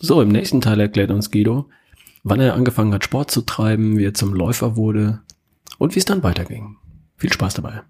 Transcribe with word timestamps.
So, 0.00 0.22
im 0.22 0.28
nächsten 0.28 0.60
Teil 0.60 0.78
erklärt 0.78 1.10
uns 1.10 1.32
Guido, 1.32 1.68
wann 2.22 2.38
er 2.38 2.54
angefangen 2.54 2.94
hat, 2.94 3.02
Sport 3.02 3.32
zu 3.32 3.42
treiben, 3.42 3.98
wie 3.98 4.04
er 4.04 4.14
zum 4.14 4.32
Läufer 4.32 4.76
wurde 4.76 5.22
und 5.78 5.96
wie 5.96 5.98
es 5.98 6.04
dann 6.04 6.22
weiterging. 6.22 6.76
Viel 7.16 7.32
Spaß 7.32 7.54
dabei. 7.54 7.82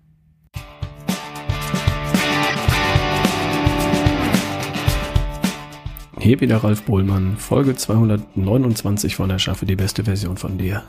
Hier 6.18 6.40
wieder 6.40 6.64
Ralf 6.64 6.82
Bohlmann, 6.84 7.36
Folge 7.36 7.76
229 7.76 9.14
von 9.14 9.28
Erschaffe 9.28 9.66
die 9.66 9.76
beste 9.76 10.04
Version 10.04 10.38
von 10.38 10.56
dir. 10.56 10.84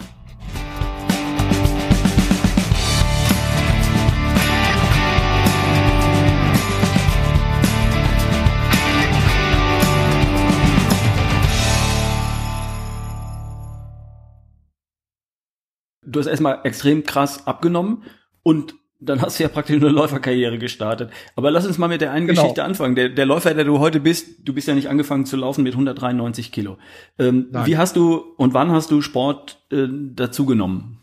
Du 16.11 16.19
hast 16.19 16.27
erstmal 16.27 16.59
extrem 16.63 17.03
krass 17.03 17.45
abgenommen 17.47 18.03
und 18.43 18.75
dann 19.01 19.21
hast 19.21 19.39
du 19.39 19.43
ja 19.43 19.49
praktisch 19.49 19.77
eine 19.77 19.89
Läuferkarriere 19.89 20.57
gestartet. 20.57 21.09
Aber 21.35 21.51
lass 21.51 21.65
uns 21.65 21.77
mal 21.77 21.87
mit 21.87 22.01
der 22.01 22.11
einen 22.11 22.27
genau. 22.27 22.41
Geschichte 22.41 22.63
anfangen. 22.63 22.95
Der, 22.95 23.09
der 23.09 23.25
Läufer, 23.25 23.53
der 23.53 23.63
du 23.63 23.79
heute 23.79 24.01
bist, 24.01 24.27
du 24.43 24.53
bist 24.53 24.67
ja 24.67 24.75
nicht 24.75 24.89
angefangen 24.89 25.25
zu 25.25 25.37
laufen 25.37 25.63
mit 25.63 25.73
193 25.73 26.51
Kilo. 26.51 26.77
Ähm, 27.17 27.47
wie 27.63 27.77
hast 27.77 27.95
du 27.95 28.17
und 28.35 28.53
wann 28.53 28.71
hast 28.71 28.91
du 28.91 29.01
Sport 29.01 29.63
äh, 29.71 29.87
dazu 29.89 30.45
genommen? 30.45 30.99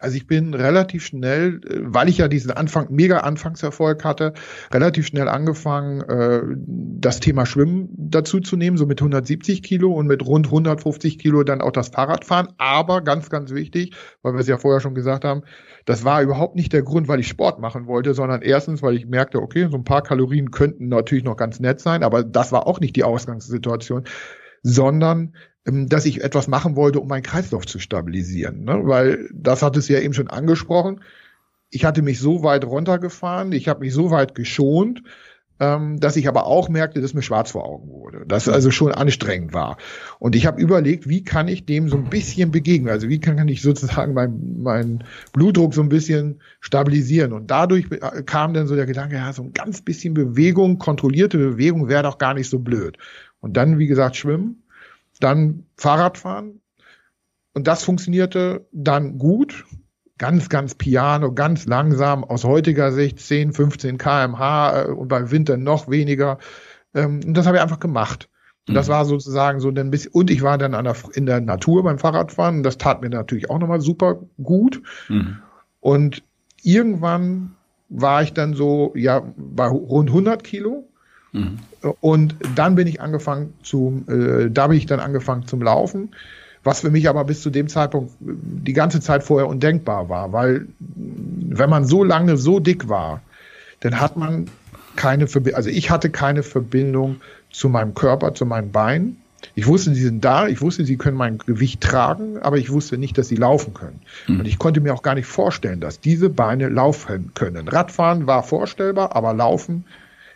Also 0.00 0.16
ich 0.16 0.26
bin 0.26 0.54
relativ 0.54 1.04
schnell, 1.04 1.60
äh, 1.64 1.80
weil 1.82 2.08
ich 2.08 2.18
ja 2.18 2.28
diesen 2.28 2.50
Anfang, 2.50 2.86
mega 2.90 3.18
Anfangserfolg 3.18 4.02
hatte, 4.02 4.32
relativ 4.72 5.06
schnell 5.06 5.28
angefangen, 5.28 6.00
äh, 6.00 6.40
das 6.56 7.20
Thema 7.20 7.44
Schwimmen 7.44 7.90
dazu 7.96 8.40
zu 8.40 8.56
nehmen, 8.56 8.78
so 8.78 8.86
mit 8.86 9.00
170 9.00 9.62
Kilo 9.62 9.92
und 9.92 10.06
mit 10.06 10.24
rund 10.26 10.46
150 10.46 11.18
Kilo 11.18 11.44
dann 11.44 11.60
auch 11.60 11.72
das 11.72 11.90
Fahrradfahren. 11.90 12.48
Aber 12.56 13.02
ganz, 13.02 13.28
ganz 13.28 13.52
wichtig, 13.52 13.94
weil 14.22 14.32
wir 14.32 14.40
es 14.40 14.48
ja 14.48 14.56
vorher 14.56 14.80
schon 14.80 14.94
gesagt 14.94 15.24
haben, 15.24 15.42
das 15.84 16.04
war 16.04 16.22
überhaupt 16.22 16.56
nicht 16.56 16.72
der 16.72 16.82
Grund, 16.82 17.08
weil 17.08 17.20
ich 17.20 17.28
Sport 17.28 17.60
machen 17.60 17.86
wollte, 17.86 18.14
sondern 18.14 18.42
erstens, 18.42 18.82
weil 18.82 18.96
ich 18.96 19.06
merkte, 19.06 19.40
okay, 19.40 19.68
so 19.70 19.76
ein 19.76 19.84
paar 19.84 20.02
Kalorien 20.02 20.50
könnten 20.50 20.88
natürlich 20.88 21.24
noch 21.24 21.36
ganz 21.36 21.60
nett 21.60 21.80
sein, 21.80 22.02
aber 22.02 22.24
das 22.24 22.52
war 22.52 22.66
auch 22.66 22.80
nicht 22.80 22.96
die 22.96 23.04
Ausgangssituation, 23.04 24.04
sondern 24.62 25.34
ähm, 25.66 25.88
dass 25.88 26.06
ich 26.06 26.22
etwas 26.22 26.48
machen 26.48 26.76
wollte, 26.76 27.00
um 27.00 27.08
meinen 27.08 27.22
Kreislauf 27.22 27.66
zu 27.66 27.78
stabilisieren. 27.78 28.64
Ne? 28.64 28.80
Weil 28.84 29.28
das 29.32 29.62
hat 29.62 29.76
es 29.76 29.88
ja 29.88 30.00
eben 30.00 30.14
schon 30.14 30.28
angesprochen. 30.28 31.02
Ich 31.70 31.84
hatte 31.84 32.02
mich 32.02 32.18
so 32.18 32.42
weit 32.42 32.64
runtergefahren, 32.64 33.52
ich 33.52 33.68
habe 33.68 33.80
mich 33.80 33.92
so 33.92 34.10
weit 34.10 34.34
geschont, 34.34 35.02
ähm, 35.60 36.00
dass 36.00 36.16
ich 36.16 36.26
aber 36.26 36.46
auch 36.46 36.70
merkte, 36.70 37.02
dass 37.02 37.12
mir 37.12 37.22
schwarz 37.22 37.50
vor 37.50 37.66
Augen 37.66 37.90
wurde, 37.90 38.24
dass 38.26 38.46
es 38.46 38.52
also 38.52 38.70
schon 38.70 38.92
anstrengend 38.92 39.52
war. 39.52 39.76
Und 40.18 40.34
ich 40.34 40.46
habe 40.46 40.60
überlegt, 40.60 41.06
wie 41.08 41.22
kann 41.22 41.46
ich 41.46 41.66
dem 41.66 41.88
so 41.90 41.98
ein 41.98 42.08
bisschen 42.08 42.50
begegnen? 42.50 42.90
Also 42.90 43.08
wie 43.10 43.20
kann, 43.20 43.36
kann 43.36 43.48
ich 43.48 43.60
sozusagen 43.60 44.14
meinen 44.14 44.62
mein 44.62 45.04
Blutdruck 45.32 45.74
so 45.74 45.82
ein 45.82 45.90
bisschen 45.90 46.40
stabilisieren? 46.60 47.34
Und 47.34 47.50
dadurch 47.50 47.86
äh, 47.92 48.22
kam 48.22 48.54
dann 48.54 48.66
so 48.66 48.74
der 48.74 48.86
Gedanke, 48.86 49.16
ja, 49.16 49.32
so 49.34 49.42
ein 49.42 49.52
ganz 49.52 49.82
bisschen 49.82 50.14
Bewegung, 50.14 50.78
kontrollierte 50.78 51.36
Bewegung 51.36 51.88
wäre 51.88 52.04
doch 52.04 52.16
gar 52.16 52.32
nicht 52.32 52.48
so 52.48 52.58
blöd. 52.58 52.96
Und 53.40 53.56
dann, 53.56 53.78
wie 53.78 53.86
gesagt, 53.86 54.16
schwimmen 54.16 54.62
dann 55.20 55.66
Fahrradfahren. 55.76 56.60
Und 57.54 57.66
das 57.66 57.84
funktionierte 57.84 58.66
dann 58.72 59.18
gut. 59.18 59.64
Ganz, 60.18 60.50
ganz 60.50 60.74
piano, 60.74 61.32
ganz 61.32 61.64
langsam, 61.64 62.24
aus 62.24 62.44
heutiger 62.44 62.92
Sicht 62.92 63.20
10, 63.20 63.54
15 63.54 63.96
kmh 63.96 64.82
und 64.82 65.08
beim 65.08 65.30
Winter 65.30 65.56
noch 65.56 65.88
weniger. 65.88 66.38
Ähm, 66.94 67.20
und 67.24 67.34
das 67.34 67.46
habe 67.46 67.56
ich 67.56 67.62
einfach 67.62 67.80
gemacht. 67.80 68.28
Und 68.68 68.74
das 68.74 68.88
mhm. 68.88 68.92
war 68.92 69.04
sozusagen 69.06 69.60
so 69.60 69.70
ein 69.70 69.90
bisschen, 69.90 70.12
und 70.12 70.30
ich 70.30 70.42
war 70.42 70.58
dann 70.58 70.72
der, 70.72 70.94
in 71.14 71.24
der 71.24 71.40
Natur 71.40 71.82
beim 71.82 71.98
Fahrradfahren 71.98 72.58
und 72.58 72.62
das 72.64 72.76
tat 72.76 73.00
mir 73.00 73.08
natürlich 73.08 73.48
auch 73.48 73.58
nochmal 73.58 73.80
super 73.80 74.20
gut. 74.42 74.82
Mhm. 75.08 75.38
Und 75.80 76.22
irgendwann 76.62 77.56
war 77.88 78.22
ich 78.22 78.34
dann 78.34 78.52
so, 78.52 78.92
ja, 78.94 79.22
bei 79.36 79.66
rund 79.68 80.10
100 80.10 80.44
Kilo 80.44 80.89
Mhm. 81.32 81.58
Und 82.00 82.34
dann 82.54 82.74
bin 82.74 82.86
ich 82.86 83.00
angefangen 83.00 83.54
zum, 83.62 84.04
äh, 84.08 84.50
da 84.50 84.68
bin 84.68 84.76
ich 84.76 84.86
dann 84.86 85.00
angefangen 85.00 85.46
zum 85.46 85.62
Laufen, 85.62 86.10
was 86.62 86.80
für 86.80 86.90
mich 86.90 87.08
aber 87.08 87.24
bis 87.24 87.40
zu 87.40 87.50
dem 87.50 87.68
Zeitpunkt 87.68 88.12
die 88.20 88.72
ganze 88.72 89.00
Zeit 89.00 89.22
vorher 89.24 89.48
undenkbar 89.48 90.08
war, 90.08 90.32
weil 90.32 90.66
wenn 90.78 91.70
man 91.70 91.84
so 91.84 92.04
lange 92.04 92.36
so 92.36 92.60
dick 92.60 92.88
war, 92.88 93.22
dann 93.80 94.00
hat 94.00 94.16
man 94.16 94.46
keine 94.96 95.26
Verbindung, 95.26 95.56
also 95.56 95.70
ich 95.70 95.90
hatte 95.90 96.10
keine 96.10 96.42
Verbindung 96.42 97.20
zu 97.50 97.68
meinem 97.68 97.94
Körper, 97.94 98.34
zu 98.34 98.44
meinen 98.44 98.72
Beinen. 98.72 99.16
Ich 99.54 99.66
wusste, 99.66 99.94
sie 99.94 100.02
sind 100.02 100.22
da, 100.22 100.48
ich 100.48 100.60
wusste, 100.60 100.84
sie 100.84 100.98
können 100.98 101.16
mein 101.16 101.38
Gewicht 101.38 101.80
tragen, 101.80 102.38
aber 102.38 102.58
ich 102.58 102.70
wusste 102.70 102.98
nicht, 102.98 103.16
dass 103.16 103.28
sie 103.28 103.36
laufen 103.36 103.72
können. 103.72 104.00
Mhm. 104.26 104.40
Und 104.40 104.46
ich 104.46 104.58
konnte 104.58 104.82
mir 104.82 104.92
auch 104.92 105.02
gar 105.02 105.14
nicht 105.14 105.26
vorstellen, 105.26 105.80
dass 105.80 106.00
diese 106.00 106.28
Beine 106.28 106.68
laufen 106.68 107.32
können. 107.34 107.66
Radfahren 107.68 108.26
war 108.26 108.42
vorstellbar, 108.42 109.16
aber 109.16 109.32
laufen 109.32 109.86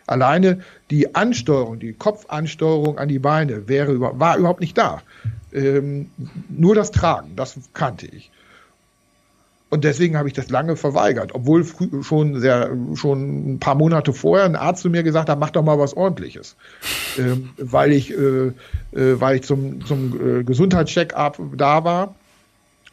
Alleine 0.07 0.59
die 0.91 1.15
Ansteuerung, 1.15 1.79
die 1.79 1.93
Kopfansteuerung 1.93 2.97
an 2.99 3.07
die 3.07 3.19
Beine 3.19 3.67
wäre, 3.67 3.99
war 3.99 4.37
überhaupt 4.37 4.61
nicht 4.61 4.77
da. 4.77 5.01
Ähm, 5.51 6.11
nur 6.49 6.75
das 6.75 6.91
Tragen, 6.91 7.35
das 7.35 7.57
kannte 7.73 8.05
ich. 8.07 8.31
Und 9.69 9.83
deswegen 9.83 10.15
habe 10.15 10.27
ich 10.29 10.33
das 10.33 10.49
lange 10.49 10.75
verweigert, 10.75 11.33
obwohl 11.33 11.65
schon 12.01 12.39
sehr, 12.39 12.71
schon 12.93 13.55
ein 13.55 13.59
paar 13.59 13.75
Monate 13.75 14.13
vorher 14.13 14.45
ein 14.45 14.55
Arzt 14.55 14.83
zu 14.83 14.89
mir 14.89 15.01
gesagt 15.01 15.27
hat, 15.27 15.39
mach 15.39 15.49
doch 15.49 15.63
mal 15.63 15.79
was 15.79 15.95
ordentliches. 15.95 16.55
Ähm, 17.17 17.49
weil 17.57 17.91
ich, 17.91 18.11
äh, 18.11 18.47
äh, 18.47 18.53
weil 18.93 19.37
ich 19.37 19.43
zum, 19.43 19.83
zum 19.85 20.39
äh, 20.39 20.43
Gesundheitscheck-up 20.43 21.39
da 21.57 21.83
war. 21.83 22.15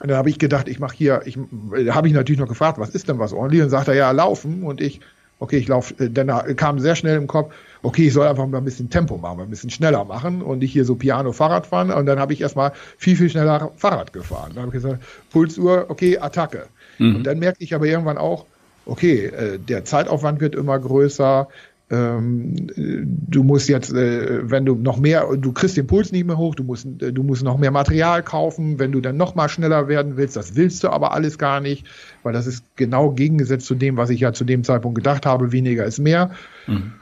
Und 0.00 0.08
dann 0.08 0.16
habe 0.16 0.30
ich 0.30 0.38
gedacht, 0.38 0.66
ich 0.66 0.80
mache 0.80 0.96
hier, 0.96 1.22
ich, 1.26 1.36
äh, 1.36 1.90
habe 1.90 2.08
ich 2.08 2.14
natürlich 2.14 2.40
noch 2.40 2.48
gefragt, 2.48 2.78
was 2.78 2.90
ist 2.90 3.08
denn 3.08 3.18
was 3.18 3.32
ordentlich? 3.34 3.62
Und 3.62 3.70
sagt 3.70 3.88
er, 3.88 3.94
ja, 3.94 4.10
laufen. 4.10 4.64
Und 4.64 4.80
ich, 4.80 5.00
okay, 5.42 5.58
ich 5.58 5.68
laufe, 5.68 5.92
äh, 6.02 6.08
dann 6.08 6.28
kam 6.56 6.78
sehr 6.78 6.94
schnell 6.94 7.16
im 7.16 7.26
Kopf, 7.26 7.52
okay, 7.82 8.06
ich 8.06 8.12
soll 8.12 8.28
einfach 8.28 8.46
mal 8.46 8.58
ein 8.58 8.64
bisschen 8.64 8.90
Tempo 8.90 9.18
machen, 9.18 9.40
ein 9.40 9.50
bisschen 9.50 9.70
schneller 9.70 10.04
machen 10.04 10.40
und 10.40 10.60
nicht 10.60 10.72
hier 10.72 10.84
so 10.84 10.94
Piano 10.94 11.32
Fahrrad 11.32 11.66
fahren. 11.66 11.90
Und 11.90 12.06
dann 12.06 12.20
habe 12.20 12.32
ich 12.32 12.40
erstmal 12.40 12.72
viel, 12.96 13.16
viel 13.16 13.28
schneller 13.28 13.72
Fahrrad 13.76 14.12
gefahren. 14.12 14.52
Dann 14.54 14.66
habe 14.66 14.76
ich 14.76 14.82
gesagt, 14.82 15.02
Pulsuhr, 15.30 15.86
okay, 15.88 16.18
Attacke. 16.18 16.66
Mhm. 16.98 17.16
Und 17.16 17.24
dann 17.24 17.40
merkte 17.40 17.64
ich 17.64 17.74
aber 17.74 17.86
irgendwann 17.86 18.18
auch, 18.18 18.46
okay, 18.86 19.26
äh, 19.26 19.58
der 19.58 19.84
Zeitaufwand 19.84 20.40
wird 20.40 20.54
immer 20.54 20.78
größer, 20.78 21.48
ähm, 21.92 22.56
du 22.74 23.44
musst 23.44 23.68
jetzt, 23.68 23.92
äh, 23.92 24.50
wenn 24.50 24.64
du 24.64 24.74
noch 24.76 24.96
mehr, 24.96 25.28
du 25.36 25.52
kriegst 25.52 25.76
den 25.76 25.86
Puls 25.86 26.10
nicht 26.10 26.26
mehr 26.26 26.38
hoch, 26.38 26.54
du 26.54 26.64
musst, 26.64 26.86
äh, 27.02 27.12
du 27.12 27.22
musst 27.22 27.42
noch 27.42 27.58
mehr 27.58 27.70
Material 27.70 28.22
kaufen, 28.22 28.78
wenn 28.78 28.92
du 28.92 29.02
dann 29.02 29.18
noch 29.18 29.34
mal 29.34 29.50
schneller 29.50 29.88
werden 29.88 30.16
willst, 30.16 30.34
das 30.34 30.56
willst 30.56 30.82
du 30.82 30.88
aber 30.88 31.12
alles 31.12 31.38
gar 31.38 31.60
nicht, 31.60 31.86
weil 32.22 32.32
das 32.32 32.46
ist 32.46 32.64
genau 32.76 33.10
gegengesetzt 33.10 33.66
zu 33.66 33.74
dem, 33.74 33.98
was 33.98 34.08
ich 34.08 34.20
ja 34.20 34.32
zu 34.32 34.44
dem 34.44 34.64
Zeitpunkt 34.64 34.96
gedacht 34.96 35.26
habe, 35.26 35.52
weniger 35.52 35.84
ist 35.84 35.98
mehr. 35.98 36.30
Mhm. 36.66 36.92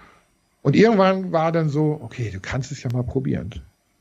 Und 0.62 0.74
irgendwann 0.74 1.30
war 1.30 1.52
dann 1.52 1.68
so, 1.68 2.00
okay, 2.02 2.30
du 2.32 2.40
kannst 2.40 2.72
es 2.72 2.82
ja 2.82 2.90
mal 2.92 3.04
probieren. 3.04 3.50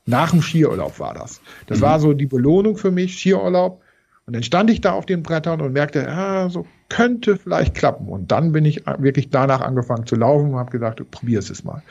Nach 0.06 0.30
dem 0.30 0.42
Skiurlaub 0.42 0.98
war 0.98 1.14
das. 1.14 1.40
Das 1.68 1.78
mhm. 1.78 1.82
war 1.82 2.00
so 2.00 2.12
die 2.14 2.26
Belohnung 2.26 2.76
für 2.76 2.90
mich, 2.90 3.16
Skiurlaub. 3.16 3.80
Und 4.26 4.34
dann 4.34 4.42
stand 4.42 4.70
ich 4.70 4.80
da 4.80 4.92
auf 4.92 5.06
den 5.06 5.22
Brettern 5.22 5.60
und 5.60 5.72
merkte, 5.72 6.08
ah, 6.08 6.48
so 6.50 6.66
könnte 6.88 7.36
vielleicht 7.36 7.74
klappen. 7.74 8.08
Und 8.08 8.30
dann 8.30 8.52
bin 8.52 8.64
ich 8.64 8.84
wirklich 8.98 9.30
danach 9.30 9.60
angefangen 9.60 10.06
zu 10.06 10.14
laufen 10.14 10.52
und 10.52 10.58
habe 10.58 10.70
gesagt, 10.70 11.08
probier 11.10 11.38
es 11.40 11.64
mal. 11.64 11.82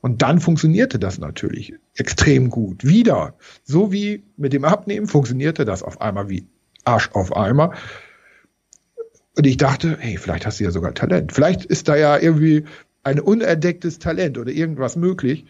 Und 0.00 0.22
dann 0.22 0.40
funktionierte 0.40 0.98
das 0.98 1.18
natürlich 1.18 1.74
extrem 1.96 2.50
gut. 2.50 2.84
Wieder, 2.84 3.34
so 3.64 3.92
wie 3.92 4.22
mit 4.36 4.52
dem 4.52 4.64
Abnehmen, 4.64 5.06
funktionierte 5.06 5.64
das 5.64 5.82
auf 5.82 6.00
einmal 6.00 6.28
wie 6.28 6.46
Arsch 6.84 7.10
auf 7.12 7.34
Eimer. 7.34 7.72
Und 9.36 9.46
ich 9.46 9.56
dachte, 9.56 9.96
hey, 9.98 10.16
vielleicht 10.16 10.46
hast 10.46 10.60
du 10.60 10.64
ja 10.64 10.70
sogar 10.70 10.94
Talent. 10.94 11.32
Vielleicht 11.32 11.64
ist 11.64 11.88
da 11.88 11.96
ja 11.96 12.18
irgendwie 12.18 12.64
ein 13.02 13.20
unerdecktes 13.20 13.98
Talent 13.98 14.38
oder 14.38 14.50
irgendwas 14.50 14.96
möglich 14.96 15.46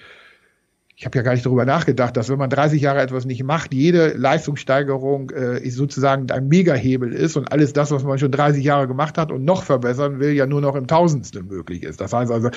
ich 0.99 1.05
habe 1.05 1.19
ja 1.19 1.23
gar 1.23 1.34
nicht 1.34 1.45
darüber 1.45 1.67
nachgedacht, 1.67 2.17
dass 2.17 2.31
wenn 2.31 2.39
man 2.39 2.49
30 2.49 2.81
Jahre 2.81 3.03
etwas 3.03 3.26
nicht 3.26 3.44
macht, 3.44 3.75
jede 3.75 4.15
Leistungssteigerung 4.15 5.29
äh, 5.29 5.69
sozusagen 5.69 6.31
ein 6.31 6.49
Megahebel 6.49 7.12
ist 7.12 7.37
und 7.37 7.53
alles 7.53 7.75
das, 7.75 7.91
was 7.91 8.03
man 8.03 8.19
schon 8.19 8.32
30 8.32 8.65
Jahre 8.65 8.88
gemacht 8.88 9.19
hat 9.19 9.31
und 9.31 9.44
noch 9.44 9.62
verbessern 9.62 10.20
will, 10.20 10.32
ja 10.32 10.47
nur 10.47 10.62
noch 10.62 10.75
im 10.75 10.87
Tausendstel 10.87 11.43
möglich 11.43 11.82
ist. 11.82 12.00
Das 12.00 12.15
heißt 12.15 12.32
also, 12.32 12.49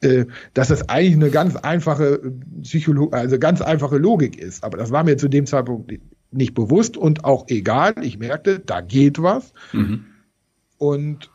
äh, 0.00 0.26
dass 0.54 0.68
das 0.68 0.88
eigentlich 0.88 1.14
eine 1.14 1.30
ganz 1.30 1.54
einfache 1.54 2.32
Psycholo 2.62 3.10
also 3.10 3.38
ganz 3.38 3.62
einfache 3.62 3.98
Logik 3.98 4.38
ist. 4.38 4.64
Aber 4.64 4.76
das 4.76 4.90
war 4.90 5.04
mir 5.04 5.16
zu 5.16 5.28
dem 5.28 5.46
Zeitpunkt 5.46 5.92
nicht 6.32 6.54
bewusst 6.54 6.96
und 6.96 7.24
auch 7.24 7.44
egal. 7.46 7.94
Ich 8.02 8.18
merkte, 8.18 8.58
da 8.58 8.80
geht 8.80 9.22
was. 9.22 9.52
Mhm. 9.72 10.06
Und, 10.78 11.30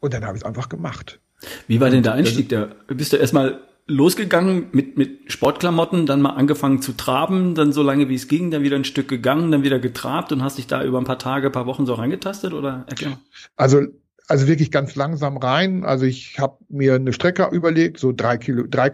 und 0.00 0.14
dann 0.14 0.24
habe 0.24 0.38
ich 0.38 0.44
es 0.44 0.46
einfach 0.46 0.70
gemacht. 0.70 1.20
Wie 1.68 1.78
war 1.78 1.90
denn 1.90 2.02
der 2.02 2.14
Einstieg? 2.14 2.48
Da 2.48 2.70
bist 2.88 3.12
du 3.12 3.18
erstmal 3.18 3.60
losgegangen 3.86 4.66
mit, 4.72 4.96
mit 4.96 5.32
Sportklamotten, 5.32 6.06
dann 6.06 6.20
mal 6.20 6.30
angefangen 6.30 6.82
zu 6.82 6.92
traben, 6.92 7.54
dann 7.54 7.72
so 7.72 7.82
lange 7.82 8.08
wie 8.08 8.16
es 8.16 8.28
ging, 8.28 8.50
dann 8.50 8.62
wieder 8.62 8.76
ein 8.76 8.84
Stück 8.84 9.08
gegangen, 9.08 9.52
dann 9.52 9.62
wieder 9.62 9.78
getrabt 9.78 10.32
und 10.32 10.42
hast 10.42 10.58
dich 10.58 10.66
da 10.66 10.82
über 10.82 10.98
ein 10.98 11.04
paar 11.04 11.18
Tage, 11.18 11.46
ein 11.46 11.52
paar 11.52 11.66
Wochen 11.66 11.86
so 11.86 11.94
reingetastet 11.94 12.52
oder 12.52 12.84
erklär? 12.88 13.18
Also 13.56 13.86
also 14.28 14.48
wirklich 14.48 14.70
ganz 14.70 14.96
langsam 14.96 15.36
rein. 15.36 15.84
Also 15.84 16.04
ich 16.04 16.38
habe 16.38 16.58
mir 16.68 16.94
eine 16.94 17.12
Strecke 17.12 17.48
überlegt, 17.52 17.98
so 17.98 18.12
drei 18.12 18.36
Kilo, 18.38 18.64
3, 18.68 18.90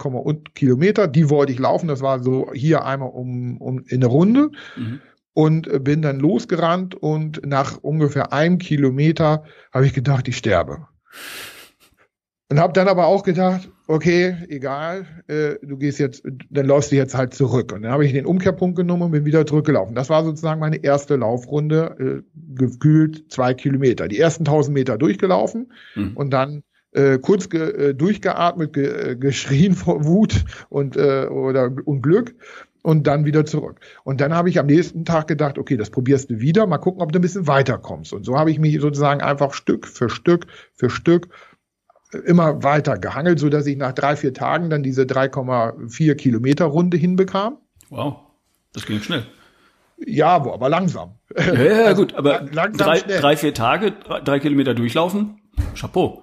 Kilometer. 0.55 1.09
Die 1.09 1.31
wollte 1.31 1.53
ich 1.53 1.59
laufen. 1.59 1.89
Das 1.89 2.03
war 2.03 2.23
so 2.23 2.51
hier 2.53 2.85
einmal 2.85 3.11
um, 3.11 3.57
um 3.59 3.79
in 3.87 4.03
eine 4.03 4.07
Runde. 4.07 4.51
Mhm. 4.77 5.01
Und 5.35 5.85
bin 5.85 6.03
dann 6.03 6.21
losgerannt 6.21 6.95
und 6.95 7.47
nach 7.47 7.79
ungefähr 7.79 8.35
einem 8.35 8.59
Kilometer 8.59 9.45
habe 9.73 9.87
ich 9.87 9.95
gedacht, 9.95 10.29
ich 10.29 10.37
sterbe. 10.37 10.89
Und 12.53 12.61
habe 12.61 12.75
dann 12.75 12.87
aber 12.87 13.07
auch 13.07 13.23
gedacht, 13.23 13.71
okay, 13.87 14.37
egal, 14.51 15.07
äh, 15.27 15.55
du 15.63 15.79
gehst 15.79 15.99
jetzt, 15.99 16.23
dann 16.51 16.67
läufst 16.67 16.93
du 16.93 16.97
jetzt 16.97 17.15
halt 17.15 17.33
zurück. 17.33 17.73
Und 17.73 17.81
dann 17.81 17.93
habe 17.93 18.05
ich 18.05 18.13
den 18.13 18.27
Umkehrpunkt 18.27 18.77
genommen 18.77 19.05
und 19.05 19.13
bin 19.13 19.25
wieder 19.25 19.47
zurückgelaufen. 19.47 19.95
Das 19.95 20.11
war 20.11 20.23
sozusagen 20.23 20.61
meine 20.61 20.85
erste 20.85 21.17
Laufrunde, 21.17 21.97
äh, 21.99 22.55
gekühlt 22.55 23.25
zwei 23.33 23.55
Kilometer. 23.55 24.07
Die 24.07 24.19
ersten 24.19 24.45
tausend 24.45 24.75
Meter 24.75 24.99
durchgelaufen 24.99 25.73
mhm. 25.95 26.13
und 26.15 26.29
dann 26.29 26.63
äh, 26.91 27.17
kurz 27.17 27.49
ge, 27.49 27.63
äh, 27.63 27.95
durchgeatmet, 27.95 28.75
ge, 28.75 29.13
äh, 29.13 29.17
geschrien 29.17 29.73
vor 29.73 30.05
Wut 30.05 30.45
und, 30.69 30.99
äh, 30.99 31.29
oder, 31.29 31.75
und 31.87 32.03
Glück 32.03 32.35
und 32.83 33.07
dann 33.07 33.25
wieder 33.25 33.47
zurück. 33.47 33.81
Und 34.05 34.21
dann 34.21 34.35
habe 34.35 34.51
ich 34.51 34.59
am 34.59 34.67
nächsten 34.67 35.07
Tag 35.07 35.27
gedacht, 35.27 35.57
okay, 35.57 35.79
das 35.79 35.89
probierst 35.89 36.29
du 36.29 36.41
wieder, 36.41 36.67
mal 36.67 36.77
gucken, 36.77 37.01
ob 37.01 37.13
du 37.13 37.19
ein 37.19 37.23
bisschen 37.23 37.47
weiterkommst. 37.47 38.13
Und 38.13 38.27
so 38.27 38.39
habe 38.39 38.51
ich 38.51 38.59
mich 38.59 38.79
sozusagen 38.79 39.23
einfach 39.23 39.55
Stück 39.55 39.87
für 39.87 40.11
Stück 40.11 40.49
für 40.75 40.91
Stück 40.91 41.29
immer 42.19 42.63
weiter 42.63 42.99
gehangelt, 42.99 43.39
so 43.39 43.49
dass 43.49 43.67
ich 43.67 43.77
nach 43.77 43.93
drei, 43.93 44.17
vier 44.17 44.35
Tagen 44.35 44.71
dann 44.71 44.83
diese 44.83 45.03
3,4 45.03 46.15
Kilometer 46.15 46.67
Runde 46.67 46.97
hinbekam. 46.97 47.59
Wow, 47.91 48.17
das 48.73 48.87
ging 48.87 49.01
schnell. 49.01 49.27
Ja, 50.05 50.37
aber 50.37 50.69
langsam. 50.69 51.19
Ja, 51.37 51.53
ja 51.55 51.85
also, 51.87 52.03
gut, 52.03 52.15
aber 52.15 52.41
drei, 52.41 53.01
drei, 53.01 53.37
vier 53.37 53.55
Tage, 53.55 53.93
drei 54.25 54.39
Kilometer 54.41 54.75
durchlaufen, 54.75 55.41
Chapeau. 55.75 56.23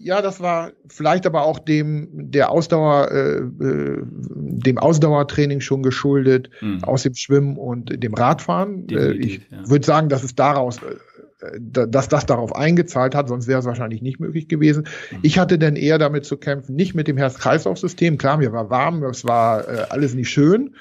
Ja, 0.00 0.22
das 0.22 0.40
war 0.40 0.70
vielleicht 0.88 1.26
aber 1.26 1.42
auch 1.42 1.58
dem 1.58 2.08
der 2.12 2.52
Ausdauer, 2.52 3.10
äh, 3.10 3.38
äh, 3.38 4.02
dem 4.04 4.78
Ausdauertraining 4.78 5.60
schon 5.60 5.82
geschuldet 5.82 6.50
mhm. 6.60 6.84
aus 6.84 7.02
dem 7.02 7.14
Schwimmen 7.14 7.56
und 7.56 8.00
dem 8.00 8.14
Radfahren. 8.14 8.86
Definitiv, 8.86 9.42
ich 9.42 9.50
ja. 9.50 9.68
würde 9.68 9.84
sagen, 9.84 10.08
dass 10.08 10.22
es 10.22 10.36
daraus 10.36 10.78
äh, 10.78 10.96
dass 11.60 12.08
das 12.08 12.26
darauf 12.26 12.54
eingezahlt 12.54 13.14
hat, 13.14 13.28
sonst 13.28 13.46
wäre 13.46 13.60
es 13.60 13.64
wahrscheinlich 13.64 14.02
nicht 14.02 14.20
möglich 14.20 14.48
gewesen. 14.48 14.86
Mhm. 15.10 15.18
Ich 15.22 15.38
hatte 15.38 15.58
dann 15.58 15.76
eher 15.76 15.98
damit 15.98 16.24
zu 16.24 16.36
kämpfen, 16.36 16.74
nicht 16.74 16.94
mit 16.94 17.08
dem 17.08 17.16
Herz-Kreislauf-System. 17.16 18.18
Klar, 18.18 18.38
mir 18.38 18.52
war 18.52 18.70
warm, 18.70 19.02
es 19.04 19.24
war 19.24 19.68
äh, 19.68 19.86
alles 19.90 20.14
nicht 20.14 20.30
schön, 20.30 20.74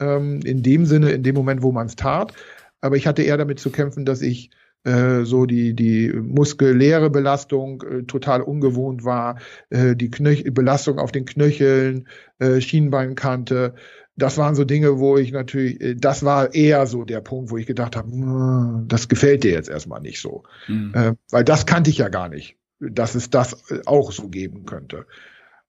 ähm, 0.00 0.40
in 0.44 0.62
dem 0.62 0.86
Sinne, 0.86 1.12
in 1.12 1.22
dem 1.22 1.34
Moment, 1.34 1.62
wo 1.62 1.72
man 1.72 1.86
es 1.86 1.96
tat. 1.96 2.32
Aber 2.80 2.96
ich 2.96 3.06
hatte 3.06 3.22
eher 3.22 3.36
damit 3.36 3.60
zu 3.60 3.70
kämpfen, 3.70 4.04
dass 4.04 4.22
ich 4.22 4.50
äh, 4.84 5.24
so 5.24 5.44
die 5.44 5.74
die 5.74 6.10
muskuläre 6.10 7.10
Belastung 7.10 7.82
äh, 7.82 8.02
total 8.04 8.40
ungewohnt 8.40 9.04
war, 9.04 9.38
äh, 9.68 9.94
die 9.94 10.10
Knöch 10.10 10.44
Belastung 10.54 10.98
auf 10.98 11.12
den 11.12 11.26
Knöcheln, 11.26 12.08
äh, 12.38 12.60
Schienbeinkante, 12.62 13.74
das 14.16 14.38
waren 14.38 14.54
so 14.54 14.64
Dinge, 14.64 14.98
wo 14.98 15.16
ich 15.16 15.32
natürlich, 15.32 15.80
äh, 15.80 15.94
das 15.94 16.24
war 16.24 16.54
eher 16.54 16.86
so 16.86 17.04
der 17.04 17.20
Punkt, 17.20 17.50
wo 17.50 17.56
ich 17.56 17.66
gedacht 17.66 17.96
habe, 17.96 18.10
hm, 18.10 18.84
das 18.88 19.08
gefällt 19.08 19.44
dir 19.44 19.52
jetzt 19.52 19.68
erstmal 19.68 20.00
nicht 20.00 20.20
so. 20.20 20.44
Mhm. 20.68 20.92
Äh, 20.94 21.14
weil 21.30 21.44
das 21.44 21.66
kannte 21.66 21.90
ich 21.90 21.98
ja 21.98 22.08
gar 22.08 22.28
nicht, 22.28 22.56
dass 22.80 23.14
es 23.14 23.30
das 23.30 23.70
äh, 23.70 23.80
auch 23.86 24.12
so 24.12 24.28
geben 24.28 24.66
könnte. 24.66 25.06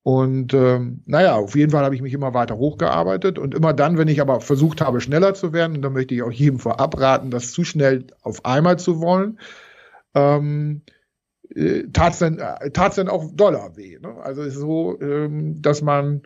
Und 0.04 0.54
ähm, 0.56 1.04
naja, 1.06 1.36
auf 1.36 1.56
jeden 1.56 1.72
Fall 1.72 1.86
habe 1.86 1.94
ich 1.94 2.02
mich 2.02 2.14
immer 2.14 2.34
weiter 2.34 2.58
hochgearbeitet 2.58 3.38
und 3.38 3.54
immer 3.54 3.72
dann, 3.74 4.00
wenn 4.00 4.08
ich 4.08 4.20
aber 4.20 4.42
versucht 4.42 4.82
habe, 4.82 5.00
schneller 5.00 5.36
zu 5.36 5.54
werden, 5.54 5.76
und 5.76 5.84
da 5.84 5.92
möchte 5.92 6.16
ich 6.16 6.24
auch 6.24 6.32
jedem 6.32 6.58
vorab 6.58 7.00
raten, 7.00 7.30
das 7.30 7.52
zu 7.52 7.64
schnell 7.64 8.08
auf 8.24 8.44
einmal 8.44 8.80
zu 8.80 9.00
wollen, 9.00 9.40
ähm, 10.16 10.82
äh, 11.54 11.84
tat 11.94 12.14
es 12.14 12.20
dann, 12.20 12.40
äh, 12.40 12.72
tat's 12.72 12.96
dann 12.96 13.10
auch 13.10 13.30
Dollar 13.32 13.78
weh. 13.78 14.00
Ne? 14.00 14.16
Also 14.24 14.50
so, 14.50 15.00
ähm, 15.02 15.62
dass 15.62 15.84
man 15.84 16.24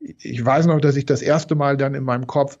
ich 0.00 0.44
weiß 0.44 0.66
noch, 0.66 0.80
dass 0.80 0.96
ich 0.96 1.06
das 1.06 1.22
erste 1.22 1.54
Mal 1.54 1.76
dann 1.76 1.94
in 1.94 2.04
meinem 2.04 2.26
Kopf 2.26 2.58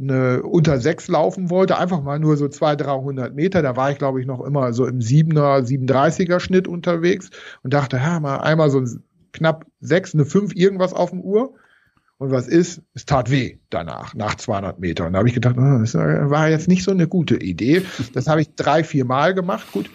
eine 0.00 0.42
unter 0.42 0.78
sechs 0.78 1.08
laufen 1.08 1.50
wollte, 1.50 1.78
einfach 1.78 2.02
mal 2.02 2.18
nur 2.18 2.36
so 2.36 2.48
zwei, 2.48 2.76
300 2.76 3.34
Meter. 3.34 3.62
Da 3.62 3.76
war 3.76 3.90
ich, 3.90 3.98
glaube 3.98 4.20
ich, 4.20 4.26
noch 4.26 4.40
immer 4.40 4.72
so 4.72 4.86
im 4.86 5.00
siebener, 5.00 5.58
37er 5.58 6.40
Schnitt 6.40 6.68
unterwegs 6.68 7.30
und 7.62 7.74
dachte, 7.74 7.96
ja, 7.96 8.20
mal 8.20 8.38
einmal 8.38 8.70
so 8.70 8.80
ein 8.80 9.02
knapp 9.32 9.66
sechs, 9.80 10.14
eine 10.14 10.24
fünf 10.24 10.54
irgendwas 10.54 10.92
auf 10.92 11.10
dem 11.10 11.20
Uhr. 11.20 11.54
Und 12.18 12.32
was 12.32 12.48
ist? 12.48 12.82
Es 12.94 13.06
tat 13.06 13.30
weh 13.30 13.58
danach, 13.70 14.14
nach 14.14 14.34
200 14.34 14.80
Metern. 14.80 15.12
Da 15.12 15.20
habe 15.20 15.28
ich 15.28 15.34
gedacht, 15.34 15.56
oh, 15.56 15.78
das 15.78 15.94
war 15.94 16.48
jetzt 16.48 16.66
nicht 16.66 16.82
so 16.82 16.90
eine 16.90 17.06
gute 17.06 17.36
Idee. 17.36 17.82
Das 18.12 18.26
habe 18.26 18.40
ich 18.40 18.54
drei, 18.56 18.82
vier 18.82 19.04
Mal 19.04 19.34
gemacht. 19.34 19.70
Gut, 19.72 19.88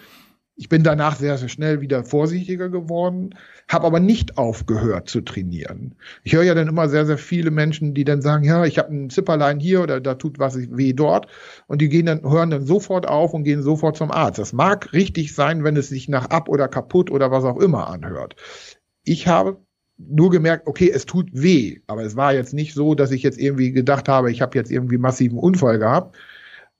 ich 0.56 0.68
bin 0.68 0.84
danach 0.84 1.16
sehr, 1.16 1.36
sehr 1.36 1.48
schnell 1.48 1.80
wieder 1.80 2.04
vorsichtiger 2.04 2.68
geworden, 2.68 3.34
habe 3.68 3.86
aber 3.86 3.98
nicht 3.98 4.38
aufgehört 4.38 5.08
zu 5.08 5.20
trainieren. 5.20 5.96
Ich 6.22 6.34
höre 6.34 6.44
ja 6.44 6.54
dann 6.54 6.68
immer 6.68 6.88
sehr, 6.88 7.06
sehr 7.06 7.18
viele 7.18 7.50
Menschen, 7.50 7.92
die 7.94 8.04
dann 8.04 8.22
sagen, 8.22 8.44
ja, 8.44 8.64
ich 8.64 8.78
habe 8.78 8.94
ein 8.94 9.10
Zipperlein 9.10 9.58
hier 9.58 9.82
oder 9.82 10.00
da 10.00 10.14
tut 10.14 10.38
was 10.38 10.56
weh 10.56 10.92
dort 10.92 11.26
und 11.66 11.80
die 11.80 11.88
gehen 11.88 12.06
dann, 12.06 12.22
hören 12.22 12.50
dann 12.50 12.66
sofort 12.66 13.08
auf 13.08 13.34
und 13.34 13.42
gehen 13.42 13.62
sofort 13.62 13.96
zum 13.96 14.12
Arzt. 14.12 14.38
Das 14.38 14.52
mag 14.52 14.92
richtig 14.92 15.34
sein, 15.34 15.64
wenn 15.64 15.76
es 15.76 15.88
sich 15.88 16.08
nach 16.08 16.30
ab 16.30 16.48
oder 16.48 16.68
kaputt 16.68 17.10
oder 17.10 17.32
was 17.32 17.44
auch 17.44 17.58
immer 17.58 17.88
anhört. 17.88 18.36
Ich 19.02 19.26
habe 19.26 19.58
nur 19.96 20.30
gemerkt, 20.30 20.66
okay, 20.66 20.90
es 20.90 21.06
tut 21.06 21.30
weh, 21.32 21.80
aber 21.86 22.02
es 22.02 22.16
war 22.16 22.34
jetzt 22.34 22.52
nicht 22.52 22.74
so, 22.74 22.94
dass 22.94 23.10
ich 23.10 23.22
jetzt 23.22 23.38
irgendwie 23.38 23.72
gedacht 23.72 24.08
habe, 24.08 24.30
ich 24.30 24.42
habe 24.42 24.56
jetzt 24.58 24.70
irgendwie 24.70 24.98
massiven 24.98 25.38
Unfall 25.38 25.78
gehabt, 25.78 26.16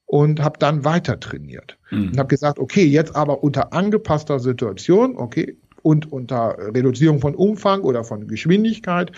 und 0.06 0.42
habe 0.42 0.58
dann 0.58 0.84
weiter 0.84 1.18
trainiert 1.18 1.78
mhm. 1.90 2.08
und 2.08 2.18
habe 2.18 2.28
gesagt, 2.28 2.58
okay, 2.58 2.84
jetzt 2.84 3.16
aber 3.16 3.42
unter 3.42 3.72
angepasster 3.72 4.38
Situation, 4.38 5.16
okay, 5.16 5.56
und 5.82 6.10
unter 6.10 6.56
Reduzierung 6.58 7.20
von 7.20 7.34
Umfang 7.34 7.82
oder 7.82 8.04
von 8.04 8.26
Geschwindigkeit 8.26 9.12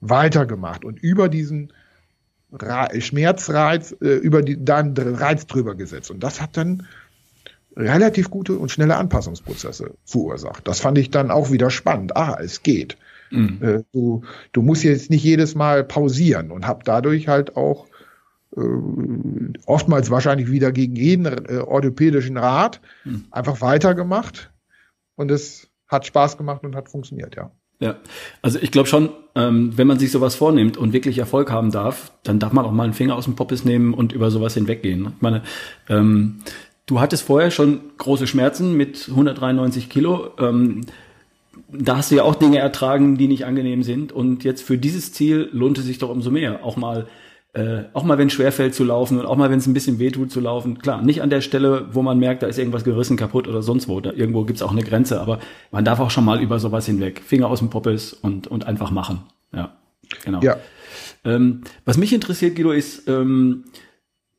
weitergemacht 0.00 0.84
und 0.84 0.98
über 0.98 1.28
diesen 1.28 1.72
Ra 2.52 2.88
Schmerzreiz, 2.98 3.94
äh, 4.00 4.16
über 4.16 4.42
die, 4.42 4.64
dann 4.64 4.94
Reiz 4.96 5.46
drüber 5.46 5.74
gesetzt. 5.74 6.10
Und 6.10 6.20
das 6.22 6.40
hat 6.40 6.56
dann 6.56 6.86
relativ 7.76 8.30
gute 8.30 8.58
und 8.58 8.70
schnelle 8.70 8.96
Anpassungsprozesse 8.96 9.94
verursacht. 10.04 10.66
Das 10.66 10.80
fand 10.80 10.98
ich 10.98 11.10
dann 11.10 11.30
auch 11.30 11.52
wieder 11.52 11.70
spannend. 11.70 12.16
Ah, 12.16 12.38
es 12.42 12.62
geht. 12.62 12.96
Mhm. 13.30 13.58
Äh, 13.60 13.82
du, 13.92 14.22
du 14.52 14.62
musst 14.62 14.82
jetzt 14.82 15.10
nicht 15.10 15.22
jedes 15.22 15.54
Mal 15.54 15.84
pausieren 15.84 16.50
und 16.50 16.66
habe 16.66 16.80
dadurch 16.84 17.28
halt 17.28 17.56
auch 17.56 17.86
oftmals 19.66 20.10
wahrscheinlich 20.10 20.50
wieder 20.50 20.72
gegen 20.72 20.96
jeden 20.96 21.26
äh, 21.26 21.58
orthopädischen 21.58 22.36
Rat 22.36 22.80
hm. 23.02 23.26
einfach 23.30 23.60
weitergemacht 23.60 24.50
und 25.16 25.30
es 25.30 25.68
hat 25.86 26.06
Spaß 26.06 26.36
gemacht 26.36 26.64
und 26.64 26.74
hat 26.74 26.88
funktioniert, 26.88 27.36
ja. 27.36 27.50
Ja, 27.80 27.96
also 28.42 28.58
ich 28.60 28.72
glaube 28.72 28.88
schon, 28.88 29.10
ähm, 29.36 29.76
wenn 29.76 29.86
man 29.86 30.00
sich 30.00 30.10
sowas 30.10 30.34
vornimmt 30.34 30.76
und 30.76 30.92
wirklich 30.92 31.18
Erfolg 31.18 31.52
haben 31.52 31.70
darf, 31.70 32.10
dann 32.24 32.40
darf 32.40 32.52
man 32.52 32.64
auch 32.64 32.72
mal 32.72 32.82
einen 32.82 32.92
Finger 32.92 33.14
aus 33.14 33.26
dem 33.26 33.36
Poppes 33.36 33.64
nehmen 33.64 33.94
und 33.94 34.12
über 34.12 34.32
sowas 34.32 34.54
hinweggehen. 34.54 35.12
Ich 35.14 35.22
meine, 35.22 35.42
ähm, 35.88 36.40
du 36.86 36.98
hattest 36.98 37.22
vorher 37.22 37.52
schon 37.52 37.82
große 37.96 38.26
Schmerzen 38.26 38.76
mit 38.76 39.08
193 39.08 39.88
Kilo. 39.88 40.32
Ähm, 40.40 40.86
da 41.68 41.98
hast 41.98 42.10
du 42.10 42.16
ja 42.16 42.24
auch 42.24 42.34
Dinge 42.34 42.58
ertragen, 42.58 43.16
die 43.16 43.28
nicht 43.28 43.44
angenehm 43.44 43.84
sind. 43.84 44.10
Und 44.10 44.42
jetzt 44.42 44.62
für 44.62 44.76
dieses 44.76 45.12
Ziel 45.12 45.48
lohnt 45.52 45.78
es 45.78 45.84
sich 45.84 45.98
doch 45.98 46.10
umso 46.10 46.32
mehr, 46.32 46.64
auch 46.64 46.76
mal 46.76 47.06
äh, 47.54 47.84
auch 47.94 48.04
mal 48.04 48.18
wenn 48.18 48.28
es 48.28 48.34
schwerfällt 48.34 48.74
zu 48.74 48.84
laufen 48.84 49.18
und 49.18 49.26
auch 49.26 49.36
mal 49.36 49.50
wenn 49.50 49.58
es 49.58 49.66
ein 49.66 49.74
bisschen 49.74 49.98
wehtut 49.98 50.30
zu 50.30 50.40
laufen. 50.40 50.78
Klar, 50.78 51.02
nicht 51.02 51.22
an 51.22 51.30
der 51.30 51.40
Stelle, 51.40 51.88
wo 51.92 52.02
man 52.02 52.18
merkt, 52.18 52.42
da 52.42 52.46
ist 52.46 52.58
irgendwas 52.58 52.84
gerissen, 52.84 53.16
kaputt 53.16 53.48
oder 53.48 53.62
sonst 53.62 53.88
wo. 53.88 54.00
Da, 54.00 54.12
irgendwo 54.12 54.44
gibt's 54.44 54.62
auch 54.62 54.72
eine 54.72 54.82
Grenze, 54.82 55.20
aber 55.20 55.40
man 55.70 55.84
darf 55.84 55.98
auch 56.00 56.10
schon 56.10 56.24
mal 56.24 56.40
über 56.40 56.58
sowas 56.58 56.86
hinweg. 56.86 57.22
Finger 57.24 57.48
aus 57.48 57.60
dem 57.60 57.70
Poppes 57.70 58.12
und, 58.12 58.46
und 58.46 58.66
einfach 58.66 58.90
machen. 58.90 59.20
Ja, 59.52 59.76
genau. 60.24 60.40
Ja. 60.42 60.56
Ähm, 61.24 61.62
was 61.84 61.96
mich 61.96 62.12
interessiert, 62.12 62.54
Guido, 62.54 62.70
ist, 62.72 63.08
ähm, 63.08 63.64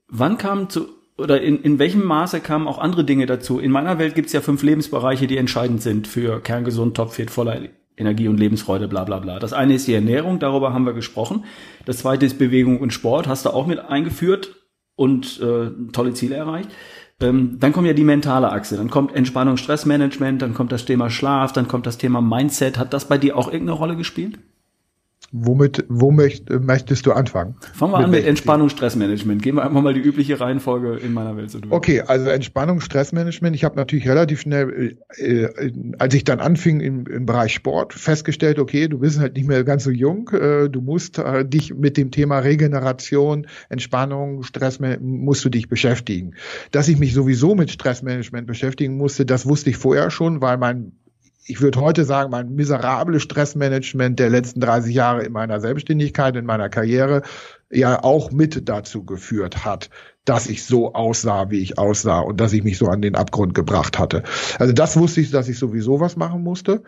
wann 0.07 0.37
kam 0.37 0.69
zu 0.69 0.87
oder 1.17 1.41
in, 1.41 1.61
in 1.61 1.79
welchem 1.79 2.03
Maße 2.03 2.39
kamen 2.39 2.67
auch 2.67 2.77
andere 2.77 3.03
Dinge 3.03 3.25
dazu? 3.25 3.59
In 3.59 3.71
meiner 3.71 3.99
Welt 3.99 4.15
gibt's 4.15 4.31
ja 4.31 4.41
fünf 4.41 4.63
Lebensbereiche, 4.63 5.27
die 5.27 5.37
entscheidend 5.37 5.81
sind 5.81 6.07
für 6.07 6.39
kerngesund, 6.39 6.95
topfit, 6.95 7.29
voller 7.29 7.59
Energie 7.99 8.27
und 8.27 8.39
Lebensfreude, 8.39 8.87
bla 8.87 9.03
bla 9.03 9.19
bla. 9.19 9.39
Das 9.39 9.53
eine 9.53 9.75
ist 9.75 9.87
die 9.87 9.93
Ernährung, 9.93 10.39
darüber 10.39 10.73
haben 10.73 10.85
wir 10.85 10.93
gesprochen. 10.93 11.43
Das 11.85 11.97
zweite 11.97 12.25
ist 12.25 12.39
Bewegung 12.39 12.79
und 12.79 12.93
Sport, 12.93 13.27
hast 13.27 13.45
du 13.45 13.49
auch 13.49 13.67
mit 13.67 13.79
eingeführt 13.79 14.55
und 14.95 15.39
äh, 15.41 15.71
tolle 15.91 16.13
Ziele 16.13 16.35
erreicht. 16.35 16.69
Ähm, 17.21 17.57
dann 17.59 17.73
kommt 17.73 17.87
ja 17.87 17.93
die 17.93 18.03
mentale 18.03 18.51
Achse, 18.51 18.77
dann 18.77 18.89
kommt 18.89 19.13
Entspannung, 19.13 19.57
Stressmanagement, 19.57 20.41
dann 20.41 20.53
kommt 20.53 20.71
das 20.71 20.85
Thema 20.85 21.09
Schlaf, 21.09 21.51
dann 21.51 21.67
kommt 21.67 21.85
das 21.85 21.97
Thema 21.97 22.21
Mindset. 22.21 22.77
Hat 22.77 22.93
das 22.93 23.05
bei 23.05 23.17
dir 23.17 23.37
auch 23.37 23.47
irgendeine 23.47 23.77
Rolle 23.77 23.97
gespielt? 23.97 24.39
Womit, 25.31 25.85
wo 25.89 26.09
möcht, 26.11 26.49
möchtest 26.49 27.05
du 27.05 27.11
anfangen? 27.11 27.55
Fangen 27.73 27.91
wir 27.91 27.97
mit 27.99 28.05
an 28.05 28.11
mit 28.11 28.25
Entspannung, 28.25 28.69
Stressmanagement. 28.69 29.41
Gehen 29.41 29.55
wir 29.55 29.63
einfach 29.63 29.81
mal 29.81 29.93
die 29.93 29.99
übliche 29.99 30.39
Reihenfolge 30.39 30.95
in 30.97 31.13
meiner 31.13 31.37
Welt 31.37 31.51
so 31.51 31.59
durch. 31.59 31.71
Okay, 31.71 32.01
also 32.01 32.29
Entspannung, 32.29 32.81
Stressmanagement. 32.81 33.55
Ich 33.55 33.63
habe 33.63 33.75
natürlich 33.75 34.07
relativ 34.07 34.41
schnell, 34.41 34.97
äh, 35.17 35.43
äh, 35.43 35.73
als 35.99 36.15
ich 36.15 36.23
dann 36.23 36.39
anfing 36.39 36.79
im, 36.79 37.05
im 37.05 37.25
Bereich 37.25 37.53
Sport, 37.53 37.93
festgestellt, 37.93 38.57
okay, 38.57 38.87
du 38.87 38.99
bist 38.99 39.19
halt 39.19 39.35
nicht 39.35 39.47
mehr 39.47 39.63
ganz 39.63 39.83
so 39.83 39.91
jung. 39.91 40.29
Äh, 40.29 40.69
du 40.69 40.81
musst 40.81 41.19
äh, 41.19 41.45
dich 41.45 41.75
mit 41.75 41.97
dem 41.97 42.09
Thema 42.09 42.39
Regeneration, 42.39 43.45
Entspannung, 43.69 44.41
Stressmanagement, 44.41 45.23
musst 45.23 45.45
du 45.45 45.49
dich 45.49 45.69
beschäftigen. 45.69 46.33
Dass 46.71 46.87
ich 46.87 46.97
mich 46.97 47.13
sowieso 47.13 47.53
mit 47.53 47.69
Stressmanagement 47.69 48.47
beschäftigen 48.47 48.97
musste, 48.97 49.25
das 49.25 49.45
wusste 49.45 49.69
ich 49.69 49.77
vorher 49.77 50.09
schon, 50.09 50.41
weil 50.41 50.57
mein 50.57 50.93
ich 51.49 51.61
würde 51.61 51.81
heute 51.81 52.05
sagen, 52.05 52.29
mein 52.29 52.53
miserables 52.53 53.23
Stressmanagement 53.23 54.19
der 54.19 54.29
letzten 54.29 54.59
30 54.59 54.93
Jahre 54.93 55.23
in 55.23 55.31
meiner 55.31 55.59
Selbstständigkeit, 55.59 56.35
in 56.35 56.45
meiner 56.45 56.69
Karriere 56.69 57.23
ja 57.71 58.03
auch 58.03 58.31
mit 58.31 58.69
dazu 58.69 59.03
geführt 59.03 59.65
hat, 59.65 59.89
dass 60.25 60.45
ich 60.45 60.63
so 60.63 60.93
aussah, 60.93 61.49
wie 61.49 61.59
ich 61.59 61.79
aussah 61.79 62.19
und 62.19 62.39
dass 62.39 62.53
ich 62.53 62.63
mich 62.63 62.77
so 62.77 62.85
an 62.85 63.01
den 63.01 63.15
Abgrund 63.15 63.55
gebracht 63.55 63.97
hatte. 63.97 64.21
Also 64.59 64.73
das 64.73 64.95
wusste 64.95 65.21
ich, 65.21 65.31
dass 65.31 65.49
ich 65.49 65.57
sowieso 65.57 65.99
was 65.99 66.15
machen 66.17 66.43
musste. 66.43 66.83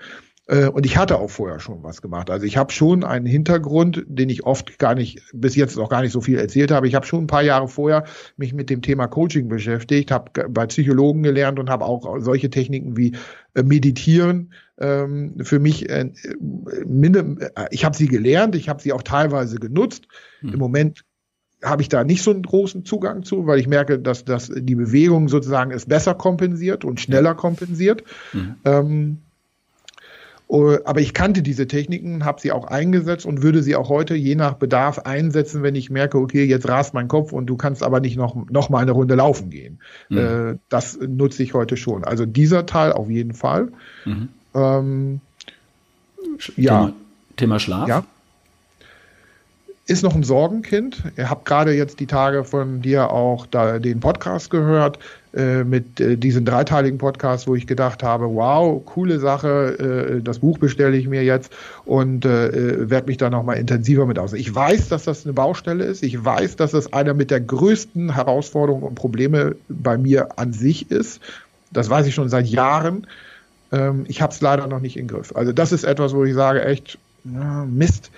Äh, 0.51 0.67
und 0.67 0.85
ich 0.85 0.97
hatte 0.97 1.17
auch 1.17 1.29
vorher 1.29 1.59
schon 1.59 1.81
was 1.81 2.01
gemacht. 2.01 2.29
Also 2.29 2.45
ich 2.45 2.57
habe 2.57 2.73
schon 2.73 3.05
einen 3.05 3.25
Hintergrund, 3.25 4.03
den 4.07 4.29
ich 4.29 4.45
oft 4.45 4.77
gar 4.79 4.95
nicht, 4.95 5.21
bis 5.33 5.55
jetzt 5.55 5.77
auch 5.79 5.89
gar 5.89 6.01
nicht 6.01 6.11
so 6.11 6.19
viel 6.19 6.37
erzählt 6.37 6.71
habe. 6.71 6.87
Ich 6.87 6.95
habe 6.95 7.05
schon 7.05 7.23
ein 7.23 7.27
paar 7.27 7.41
Jahre 7.41 7.69
vorher 7.69 8.03
mich 8.35 8.53
mit 8.53 8.69
dem 8.69 8.81
Thema 8.81 9.07
Coaching 9.07 9.47
beschäftigt, 9.47 10.11
habe 10.11 10.49
bei 10.49 10.65
Psychologen 10.67 11.23
gelernt 11.23 11.57
und 11.57 11.69
habe 11.69 11.85
auch 11.85 12.19
solche 12.19 12.49
Techniken 12.49 12.97
wie 12.97 13.15
äh, 13.53 13.63
Meditieren 13.63 14.53
ähm, 14.77 15.35
für 15.41 15.59
mich, 15.59 15.89
äh, 15.89 16.09
ich 17.69 17.85
habe 17.85 17.95
sie 17.95 18.07
gelernt, 18.07 18.55
ich 18.55 18.67
habe 18.67 18.81
sie 18.81 18.91
auch 18.91 19.03
teilweise 19.03 19.57
genutzt. 19.57 20.07
Hm. 20.41 20.53
Im 20.53 20.59
Moment 20.59 21.05
habe 21.63 21.81
ich 21.81 21.89
da 21.89 22.03
nicht 22.03 22.23
so 22.23 22.31
einen 22.31 22.41
großen 22.41 22.83
Zugang 22.83 23.23
zu, 23.23 23.45
weil 23.45 23.59
ich 23.59 23.67
merke, 23.67 23.99
dass, 23.99 24.25
dass 24.25 24.51
die 24.53 24.75
Bewegung 24.75 25.29
sozusagen 25.29 25.71
es 25.71 25.85
besser 25.85 26.15
kompensiert 26.15 26.83
und 26.83 26.99
schneller 26.99 27.35
kompensiert. 27.35 28.03
Mhm. 28.33 28.55
Ähm, 28.65 29.17
äh, 29.19 29.30
aber 30.51 30.99
ich 30.99 31.13
kannte 31.13 31.41
diese 31.41 31.67
Techniken, 31.67 32.25
habe 32.25 32.41
sie 32.41 32.51
auch 32.51 32.65
eingesetzt 32.65 33.25
und 33.25 33.41
würde 33.41 33.63
sie 33.63 33.75
auch 33.75 33.89
heute 33.89 34.15
je 34.15 34.35
nach 34.35 34.55
Bedarf 34.55 34.99
einsetzen, 34.99 35.63
wenn 35.63 35.75
ich 35.75 35.89
merke, 35.89 36.17
okay, 36.17 36.43
jetzt 36.43 36.67
rast 36.67 36.93
mein 36.93 37.07
Kopf 37.07 37.31
und 37.31 37.45
du 37.45 37.55
kannst 37.55 37.83
aber 37.83 38.01
nicht 38.01 38.17
noch, 38.17 38.35
noch 38.49 38.69
mal 38.69 38.79
eine 38.79 38.91
Runde 38.91 39.15
laufen 39.15 39.49
gehen. 39.49 39.79
Mhm. 40.09 40.59
Das 40.67 40.99
nutze 40.99 41.43
ich 41.43 41.53
heute 41.53 41.77
schon. 41.77 42.03
Also 42.03 42.25
dieser 42.25 42.65
Teil 42.65 42.91
auf 42.91 43.09
jeden 43.09 43.33
Fall. 43.33 43.69
Mhm. 44.03 44.29
Ähm, 44.53 45.21
ja. 46.57 46.79
Thema, 46.79 46.93
Thema 47.37 47.59
Schlaf? 47.59 47.87
Ja 47.87 48.03
ist 49.91 50.03
noch 50.03 50.15
ein 50.15 50.23
Sorgenkind. 50.23 51.03
Ich 51.17 51.29
habe 51.29 51.41
gerade 51.43 51.73
jetzt 51.73 51.99
die 51.99 52.07
Tage 52.07 52.45
von 52.45 52.81
dir 52.81 53.09
auch 53.09 53.45
da 53.45 53.77
den 53.77 53.99
Podcast 53.99 54.49
gehört 54.49 54.99
äh, 55.33 55.65
mit 55.65 55.99
äh, 55.99 56.15
diesem 56.15 56.45
dreiteiligen 56.45 56.97
Podcast, 56.97 57.45
wo 57.45 57.55
ich 57.55 57.67
gedacht 57.67 58.01
habe, 58.01 58.33
wow, 58.33 58.81
coole 58.85 59.19
Sache, 59.19 60.17
äh, 60.17 60.21
das 60.21 60.39
Buch 60.39 60.59
bestelle 60.59 60.95
ich 60.95 61.09
mir 61.09 61.23
jetzt 61.23 61.51
und 61.83 62.23
äh, 62.23 62.47
äh 62.47 62.89
werde 62.89 63.07
mich 63.07 63.17
da 63.17 63.29
nochmal 63.29 63.57
intensiver 63.57 64.05
mit 64.05 64.17
aus. 64.17 64.31
Ich 64.31 64.55
weiß, 64.55 64.87
dass 64.87 65.03
das 65.03 65.25
eine 65.25 65.33
Baustelle 65.33 65.83
ist. 65.83 66.03
Ich 66.03 66.23
weiß, 66.23 66.55
dass 66.55 66.71
das 66.71 66.93
einer 66.93 67.13
mit 67.13 67.29
der 67.29 67.41
größten 67.41 68.15
Herausforderungen 68.15 68.83
und 68.83 68.95
Probleme 68.95 69.57
bei 69.67 69.97
mir 69.97 70.39
an 70.39 70.53
sich 70.53 70.89
ist. 70.89 71.19
Das 71.71 71.89
weiß 71.89 72.07
ich 72.07 72.15
schon 72.15 72.29
seit 72.29 72.47
Jahren. 72.47 73.07
Ähm, 73.73 74.05
ich 74.07 74.21
habe 74.21 74.31
es 74.31 74.39
leider 74.39 74.67
noch 74.67 74.79
nicht 74.79 74.95
im 74.95 75.07
Griff. 75.07 75.35
Also 75.35 75.51
das 75.51 75.73
ist 75.73 75.83
etwas, 75.83 76.13
wo 76.13 76.23
ich 76.23 76.33
sage, 76.33 76.63
echt, 76.63 76.97
ja, 77.25 77.65
Mist 77.65 78.09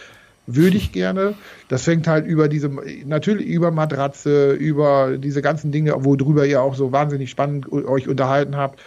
würde 0.46 0.78
ich 0.78 0.92
gerne. 0.92 1.36
Das 1.70 1.84
fängt 1.84 2.08
halt 2.08 2.26
über 2.26 2.48
diese, 2.48 2.70
natürlich 3.06 3.48
über 3.48 3.72
Matratze, 3.72 4.52
über 4.54 5.18
diese 5.18 5.42
ganzen 5.42 5.72
Dinge, 5.72 5.94
worüber 5.98 6.46
ihr 6.46 6.62
auch 6.62 6.76
so 6.76 6.92
wahnsinnig 6.92 7.30
spannend 7.30 7.72
euch 7.72 8.08
unterhalten 8.08 8.58
habt, 8.58 8.82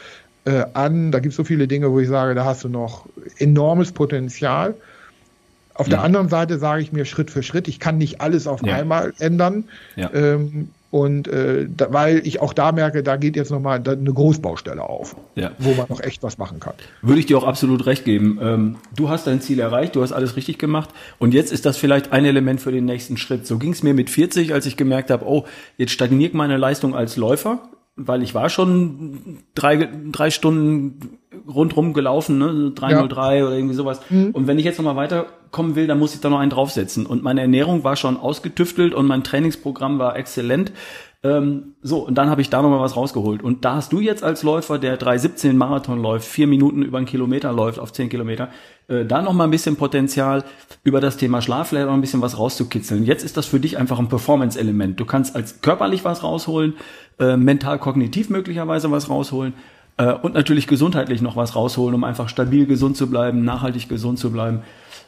äh, 0.44 0.64
an. 0.74 1.12
Da 1.12 1.20
gibt 1.20 1.32
es 1.32 1.36
so 1.36 1.44
viele 1.44 1.66
Dinge, 1.68 1.90
wo 1.92 2.00
ich 2.00 2.08
sage, 2.08 2.34
da 2.34 2.44
hast 2.44 2.64
du 2.64 2.68
noch 2.68 3.06
enormes 3.38 3.92
Potenzial. 3.92 4.74
Auf 5.76 5.86
ja. 5.88 5.96
der 5.96 6.02
anderen 6.02 6.28
Seite 6.28 6.58
sage 6.58 6.82
ich 6.82 6.92
mir 6.92 7.04
Schritt 7.04 7.30
für 7.30 7.42
Schritt, 7.42 7.68
ich 7.68 7.80
kann 7.80 7.98
nicht 7.98 8.20
alles 8.20 8.46
auf 8.46 8.64
ja. 8.64 8.74
einmal 8.74 9.12
ändern. 9.18 9.64
Ja. 9.96 10.12
Ähm, 10.12 10.70
und 10.90 11.28
äh, 11.28 11.66
da, 11.68 11.92
weil 11.92 12.26
ich 12.26 12.40
auch 12.40 12.52
da 12.52 12.72
merke, 12.72 13.02
da 13.02 13.16
geht 13.16 13.36
jetzt 13.36 13.50
nochmal 13.50 13.82
eine 13.84 14.12
Großbaustelle 14.12 14.82
auf, 14.82 15.16
ja. 15.34 15.50
wo 15.58 15.74
man 15.74 15.86
noch 15.88 16.00
echt 16.00 16.22
was 16.22 16.38
machen 16.38 16.60
kann. 16.60 16.74
Würde 17.02 17.20
ich 17.20 17.26
dir 17.26 17.36
auch 17.36 17.44
absolut 17.44 17.84
recht 17.86 18.04
geben. 18.04 18.38
Ähm, 18.40 18.76
du 18.94 19.08
hast 19.08 19.26
dein 19.26 19.40
Ziel 19.40 19.58
erreicht, 19.58 19.96
du 19.96 20.02
hast 20.02 20.12
alles 20.12 20.36
richtig 20.36 20.58
gemacht 20.58 20.90
und 21.18 21.34
jetzt 21.34 21.52
ist 21.52 21.66
das 21.66 21.76
vielleicht 21.76 22.12
ein 22.12 22.24
Element 22.24 22.60
für 22.60 22.72
den 22.72 22.84
nächsten 22.84 23.16
Schritt. 23.16 23.46
So 23.46 23.58
ging 23.58 23.72
es 23.72 23.82
mir 23.82 23.94
mit 23.94 24.10
40, 24.10 24.54
als 24.54 24.64
ich 24.64 24.76
gemerkt 24.76 25.10
habe, 25.10 25.26
oh, 25.26 25.44
jetzt 25.76 25.92
stagniert 25.92 26.34
meine 26.34 26.56
Leistung 26.56 26.94
als 26.94 27.16
Läufer, 27.16 27.60
weil 27.96 28.22
ich 28.22 28.34
war 28.34 28.50
schon 28.50 29.38
drei, 29.54 29.88
drei 30.12 30.30
Stunden 30.30 31.18
rundrum 31.48 31.94
gelaufen, 31.94 32.38
ne? 32.38 32.72
303 32.74 33.38
ja. 33.38 33.46
oder 33.46 33.56
irgendwie 33.56 33.74
sowas. 33.74 34.00
Mhm. 34.10 34.30
Und 34.32 34.46
wenn 34.46 34.58
ich 34.58 34.64
jetzt 34.64 34.78
nochmal 34.78 34.96
weiterkommen 34.96 35.76
will, 35.76 35.86
dann 35.86 35.98
muss 35.98 36.14
ich 36.14 36.20
da 36.20 36.28
noch 36.28 36.38
einen 36.38 36.50
draufsetzen. 36.50 37.06
Und 37.06 37.22
meine 37.22 37.40
Ernährung 37.40 37.84
war 37.84 37.96
schon 37.96 38.18
ausgetüftelt 38.18 38.94
und 38.94 39.06
mein 39.06 39.24
Trainingsprogramm 39.24 39.98
war 39.98 40.16
exzellent. 40.16 40.72
Ähm, 41.22 41.74
so, 41.82 42.06
und 42.06 42.16
dann 42.16 42.28
habe 42.28 42.40
ich 42.40 42.50
da 42.50 42.62
nochmal 42.62 42.80
was 42.80 42.96
rausgeholt. 42.96 43.42
Und 43.42 43.64
da 43.64 43.76
hast 43.76 43.92
du 43.92 44.00
jetzt 44.00 44.22
als 44.22 44.42
Läufer, 44.42 44.78
der 44.78 44.98
3,17 44.98 45.54
Marathon 45.54 46.00
läuft, 46.00 46.28
vier 46.28 46.46
Minuten 46.46 46.82
über 46.82 46.98
einen 46.98 47.06
Kilometer 47.06 47.52
läuft 47.52 47.78
auf 47.78 47.92
zehn 47.92 48.08
Kilometer, 48.08 48.50
äh, 48.88 49.04
da 49.04 49.22
nochmal 49.22 49.48
ein 49.48 49.50
bisschen 49.50 49.76
Potenzial, 49.76 50.44
über 50.84 51.00
das 51.00 51.16
Thema 51.16 51.42
Schlaf 51.42 51.68
vielleicht 51.68 51.86
noch 51.86 51.94
ein 51.94 52.00
bisschen 52.00 52.22
was 52.22 52.38
rauszukitzeln. 52.38 53.04
Jetzt 53.04 53.24
ist 53.24 53.36
das 53.36 53.46
für 53.46 53.58
dich 53.58 53.78
einfach 53.78 53.98
ein 53.98 54.08
Performance-Element. 54.08 55.00
Du 55.00 55.04
kannst 55.04 55.34
als 55.34 55.62
körperlich 55.62 56.04
was 56.04 56.22
rausholen, 56.22 56.74
äh, 57.18 57.36
mental, 57.36 57.78
kognitiv 57.78 58.30
möglicherweise 58.30 58.90
was 58.90 59.08
rausholen 59.08 59.54
äh, 59.96 60.12
und 60.12 60.34
natürlich 60.34 60.66
gesundheitlich 60.66 61.22
noch 61.22 61.36
was 61.36 61.56
rausholen, 61.56 61.94
um 61.94 62.04
einfach 62.04 62.28
stabil 62.28 62.66
gesund 62.66 62.96
zu 62.96 63.08
bleiben, 63.08 63.44
nachhaltig 63.44 63.88
gesund 63.88 64.18
zu 64.18 64.30
bleiben. 64.30 64.62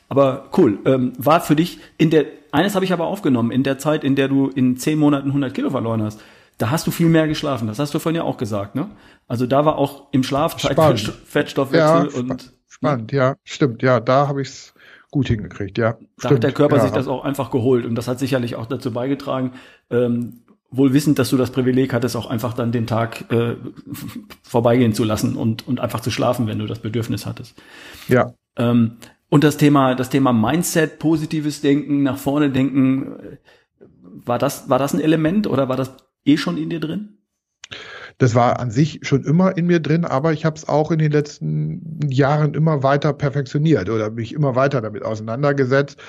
Aber 0.09 0.49
cool, 0.57 0.79
ähm, 0.87 1.13
war 1.19 1.41
für 1.41 1.55
dich 1.55 1.81
in 1.99 2.11
der, 2.11 2.27
eines 2.51 2.75
habe 2.75 2.85
ich 2.85 2.93
aber 2.93 3.07
aufgenommen, 3.07 3.51
in 3.51 3.63
der 3.63 3.79
Zeit, 3.79 4.05
in 4.05 4.17
der 4.17 4.29
du 4.29 4.49
in 4.49 4.77
zehn 4.77 4.99
Monaten 4.99 5.29
100 5.29 5.53
Kilo 5.53 5.71
verloren 5.71 6.03
hast, 6.03 6.21
da 6.57 6.71
hast 6.71 6.87
du 6.87 6.91
viel 6.91 7.09
mehr 7.09 7.29
geschlafen, 7.29 7.69
das 7.69 7.79
hast 7.79 7.95
du 7.95 7.99
vorhin 7.99 8.17
ja 8.17 8.23
auch 8.25 8.37
gesagt, 8.37 8.75
ne? 8.75 8.89
Also 9.29 9.47
da 9.47 9.65
war 9.65 9.77
auch 9.77 10.09
im 10.13 10.25
Schlaf 10.25 10.57
Zeit 10.57 10.77
für 10.77 11.13
Fettstoffwechsel 11.13 12.11
ja, 12.13 12.19
und. 12.19 12.53
Spannend, 12.67 13.13
ja, 13.13 13.37
stimmt, 13.45 13.83
ja, 13.83 14.01
da 14.01 14.29
habe 14.29 14.43
ich 14.43 14.49
es 14.49 14.75
gut 15.11 15.29
hingekriegt, 15.29 15.79
ja. 15.79 15.93
Da 15.93 15.99
stimmt, 16.19 16.35
hat 16.35 16.43
der 16.43 16.53
Körper 16.53 16.77
ja. 16.77 16.83
sich 16.83 16.93
das 16.93 17.07
auch 17.07 17.25
einfach 17.25 17.51
geholt 17.51 17.85
und 17.85 17.95
das 17.95 18.09
hat 18.09 18.19
sicherlich 18.19 18.57
auch 18.57 18.67
dazu 18.67 18.93
beigetragen, 18.93 19.53
ähm, 19.91 20.41
wohl 20.71 20.93
wissend, 20.93 21.19
dass 21.19 21.31
du 21.31 21.37
das 21.37 21.51
Privileg 21.51 21.93
hattest, 21.93 22.17
auch 22.17 22.27
einfach 22.27 22.53
dann 22.53 22.73
den 22.73 22.87
Tag 22.87 23.31
äh, 23.33 23.57
vorbeigehen 24.43 24.93
zu 24.93 25.05
lassen 25.05 25.37
und, 25.37 25.67
und 25.67 25.81
einfach 25.81 26.01
zu 26.01 26.11
schlafen, 26.11 26.47
wenn 26.47 26.59
du 26.59 26.67
das 26.67 26.81
Bedürfnis 26.81 27.27
hattest. 27.27 27.61
Ja. 28.09 28.35
Ähm, 28.57 28.99
und 29.31 29.45
das 29.45 29.57
Thema, 29.57 29.95
das 29.95 30.11
Thema 30.11 30.33
Mindset, 30.33 30.99
positives 30.99 31.61
Denken, 31.61 32.03
nach 32.03 32.19
vorne 32.19 32.51
denken, 32.51 33.39
war 34.01 34.39
das, 34.39 34.69
war 34.69 34.79
das 34.79 34.95
ein 34.95 35.01
Element 35.01 35.47
oder 35.47 35.69
war 35.69 35.77
das 35.77 35.95
eh 36.25 36.37
schon 36.37 36.57
in 36.57 36.71
dir 36.71 36.81
drin? 36.81 37.18
Das 38.19 38.35
war 38.35 38.59
an 38.59 38.73
sich 38.73 39.01
schon 39.03 39.23
immer 39.23 39.57
in 39.57 39.67
mir 39.67 39.79
drin, 39.79 40.05
aber 40.05 40.33
ich 40.33 40.45
habe 40.45 40.57
es 40.57 40.69
auch 40.69 40.91
in 40.91 40.99
den 40.99 41.13
letzten 41.13 42.01
Jahren 42.09 42.55
immer 42.55 42.83
weiter 42.83 43.13
perfektioniert 43.13 43.89
oder 43.89 44.11
mich 44.11 44.35
immer 44.35 44.57
weiter 44.57 44.81
damit 44.81 45.05
auseinandergesetzt 45.05 46.01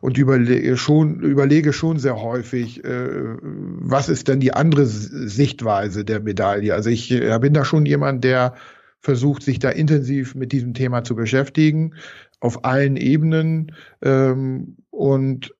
und 0.00 0.16
überlege 0.16 0.76
schon, 0.76 1.20
überlege 1.20 1.72
schon 1.72 1.98
sehr 1.98 2.22
häufig, 2.22 2.84
äh, 2.84 3.08
was 3.42 4.08
ist 4.08 4.28
denn 4.28 4.38
die 4.38 4.54
andere 4.54 4.86
Sichtweise 4.86 6.04
der 6.04 6.20
Medaille. 6.20 6.72
Also 6.72 6.88
ich 6.88 7.10
äh, 7.10 7.36
bin 7.40 7.52
da 7.52 7.64
schon 7.64 7.84
jemand, 7.84 8.22
der 8.22 8.54
versucht, 9.00 9.42
sich 9.42 9.58
da 9.58 9.70
intensiv 9.70 10.36
mit 10.36 10.52
diesem 10.52 10.72
Thema 10.72 11.02
zu 11.02 11.16
beschäftigen, 11.16 11.94
auf 12.38 12.64
allen 12.64 12.96
Ebenen 12.96 13.72
ähm, 14.02 14.76
und 14.90 15.55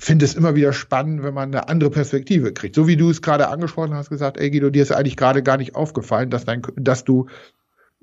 finde 0.00 0.24
es 0.24 0.34
immer 0.34 0.54
wieder 0.54 0.72
spannend, 0.72 1.22
wenn 1.22 1.34
man 1.34 1.54
eine 1.54 1.68
andere 1.68 1.90
Perspektive 1.90 2.52
kriegt. 2.52 2.74
So 2.74 2.88
wie 2.88 2.96
du 2.96 3.10
es 3.10 3.22
gerade 3.22 3.48
angesprochen 3.48 3.94
hast, 3.94 4.08
gesagt, 4.08 4.38
ey 4.38 4.50
Guido, 4.50 4.70
dir 4.70 4.82
ist 4.82 4.92
eigentlich 4.92 5.16
gerade 5.16 5.42
gar 5.42 5.58
nicht 5.58 5.74
aufgefallen, 5.74 6.30
dass 6.30 6.44
dein, 6.44 6.62
dass 6.76 7.04
du, 7.04 7.26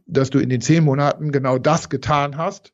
dass 0.06 0.30
du 0.30 0.40
in 0.40 0.50
den 0.50 0.62
zehn 0.62 0.84
Monaten 0.84 1.32
genau 1.32 1.58
das 1.58 1.90
getan 1.90 2.38
hast, 2.38 2.74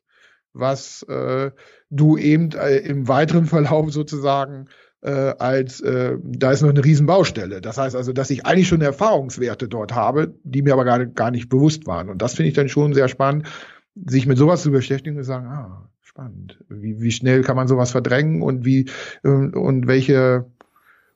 was 0.52 1.02
äh, 1.04 1.50
du 1.90 2.18
eben 2.18 2.52
äh, 2.52 2.76
im 2.76 3.08
weiteren 3.08 3.46
Verlauf 3.46 3.92
sozusagen 3.92 4.66
äh, 5.00 5.34
als 5.38 5.80
äh, 5.80 6.16
da 6.22 6.52
ist 6.52 6.62
noch 6.62 6.70
eine 6.70 6.84
Riesenbaustelle. 6.84 7.60
Das 7.60 7.78
heißt 7.78 7.96
also, 7.96 8.12
dass 8.12 8.30
ich 8.30 8.46
eigentlich 8.46 8.68
schon 8.68 8.80
Erfahrungswerte 8.80 9.68
dort 9.68 9.94
habe, 9.94 10.34
die 10.44 10.62
mir 10.62 10.74
aber 10.74 10.84
gar, 10.84 11.04
gar 11.04 11.30
nicht 11.30 11.48
bewusst 11.48 11.86
waren. 11.86 12.08
Und 12.08 12.20
das 12.22 12.34
finde 12.34 12.48
ich 12.48 12.54
dann 12.54 12.68
schon 12.68 12.94
sehr 12.94 13.08
spannend, 13.08 13.46
sich 13.94 14.26
mit 14.26 14.38
sowas 14.38 14.62
zu 14.62 14.70
beschäftigen 14.70 15.16
und 15.16 15.24
sagen, 15.24 15.46
ah, 15.46 15.90
spannend. 16.14 16.58
Wie, 16.68 17.00
wie 17.00 17.10
schnell 17.10 17.42
kann 17.42 17.56
man 17.56 17.66
sowas 17.66 17.90
verdrängen 17.90 18.40
und 18.40 18.64
wie 18.64 18.88
äh, 19.24 19.28
und 19.28 19.88
welche 19.88 20.46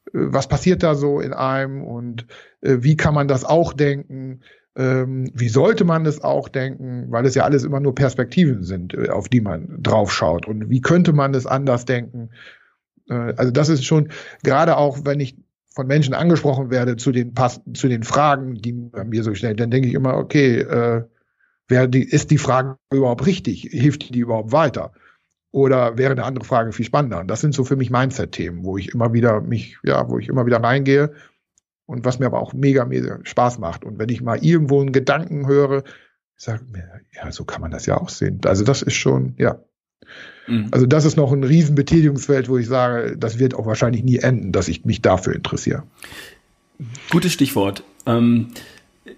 äh, 0.07 0.11
was 0.13 0.49
passiert 0.49 0.83
da 0.83 0.97
so 0.97 1.21
in 1.21 1.33
einem 1.33 1.85
und 1.85 2.27
äh, 2.63 2.79
wie 2.81 2.97
kann 2.97 3.15
man 3.15 3.29
das 3.29 3.45
auch 3.45 3.73
denken? 3.73 4.41
Ähm, 4.75 5.31
wie 5.35 5.49
sollte 5.49 5.85
man 5.85 6.05
es 6.05 6.25
auch 6.25 6.49
denken, 6.49 7.07
weil 7.11 7.27
es 7.27 7.37
ja 7.37 7.45
alles 7.45 7.63
immer 7.63 7.79
nur 7.79 7.95
Perspektiven 7.95 8.65
sind, 8.65 8.93
äh, 8.93 9.11
auf 9.11 9.29
die 9.29 9.41
man 9.41 9.81
draufschaut. 9.81 10.49
Und 10.49 10.69
wie 10.69 10.81
könnte 10.81 11.13
man 11.13 11.33
es 11.33 11.47
anders 11.47 11.85
denken? 11.85 12.31
Also 13.09 13.51
das 13.51 13.71
ist 13.71 13.87
schon, 13.87 14.11
gerade 14.43 14.77
auch 14.77 15.07
wenn 15.07 15.19
ich 15.19 15.39
von 15.71 15.87
Menschen 15.87 16.13
angesprochen 16.13 16.71
werde 16.71 16.97
zu 16.97 17.11
den 17.11 17.33
zu 17.73 17.89
den 17.89 18.03
Fragen, 18.03 18.57
die 18.57 18.75
mir 19.07 19.23
so 19.23 19.33
stellen, 19.33 19.57
dann 19.57 19.71
denke 19.71 19.89
ich 19.89 19.95
immer, 19.95 20.19
okay, 20.19 20.59
äh, 20.59 21.05
wer 21.69 21.87
die, 21.87 22.03
ist 22.03 22.31
die 22.31 22.39
Frage 22.39 22.77
überhaupt 22.93 23.27
richtig? 23.27 23.69
Hilft 23.71 24.15
die 24.15 24.19
überhaupt 24.19 24.53
weiter? 24.53 24.93
Oder 25.51 25.97
wäre 25.97 26.13
eine 26.13 26.25
andere 26.25 26.45
Frage 26.45 26.73
viel 26.73 26.85
spannender? 26.85 27.21
Und 27.21 27.29
das 27.29 27.41
sind 27.41 27.55
so 27.55 27.65
für 27.65 27.77
mich 27.77 27.91
Mindset-Themen, 27.91 28.65
wo 28.65 28.77
ich 28.77 28.95
immer 28.95 29.13
wieder 29.13 29.41
mich, 29.41 29.79
ja, 29.83 30.09
wo 30.09 30.19
ich 30.19 30.29
immer 30.29 30.47
wieder 30.47 30.63
reingehe 30.63 31.15
und 31.87 32.05
was 32.05 32.19
mir 32.19 32.27
aber 32.27 32.41
auch 32.41 32.53
mega, 32.53 32.85
mega 32.85 33.21
Spaß 33.23 33.59
macht. 33.59 33.85
Und 33.85 33.99
wenn 33.99 34.11
ich 34.11 34.21
mal 34.21 34.45
irgendwo 34.45 34.81
einen 34.81 34.93
Gedanken 34.93 35.47
höre, 35.47 35.85
sage 36.37 36.65
mir, 36.71 37.01
ja, 37.15 37.33
so 37.33 37.45
kann 37.45 37.63
man 37.63 37.71
das 37.71 37.87
ja 37.87 37.97
auch 37.97 38.11
sehen. 38.11 38.41
Also 38.45 38.65
das 38.65 38.83
ist 38.83 38.95
schon, 38.95 39.35
ja. 39.39 39.59
Mhm. 40.47 40.69
Also 40.71 40.87
das 40.87 41.05
ist 41.05 41.17
noch 41.17 41.33
ein 41.33 41.45
riesen 41.45 41.75
Betätigungsfeld, 41.75 42.49
wo 42.49 42.59
ich 42.59 42.67
sage, 42.67 43.17
das 43.17 43.39
wird 43.39 43.55
auch 43.55 43.67
wahrscheinlich 43.67 44.05
nie 44.05 44.19
enden, 44.19 44.53
dass 44.53 44.69
ich 44.69 44.85
mich 44.85 45.03
dafür 45.03 45.35
interessiere. 45.35 45.85
Gutes 47.11 47.33
Stichwort. 47.33 47.83
Ähm, 48.07 48.49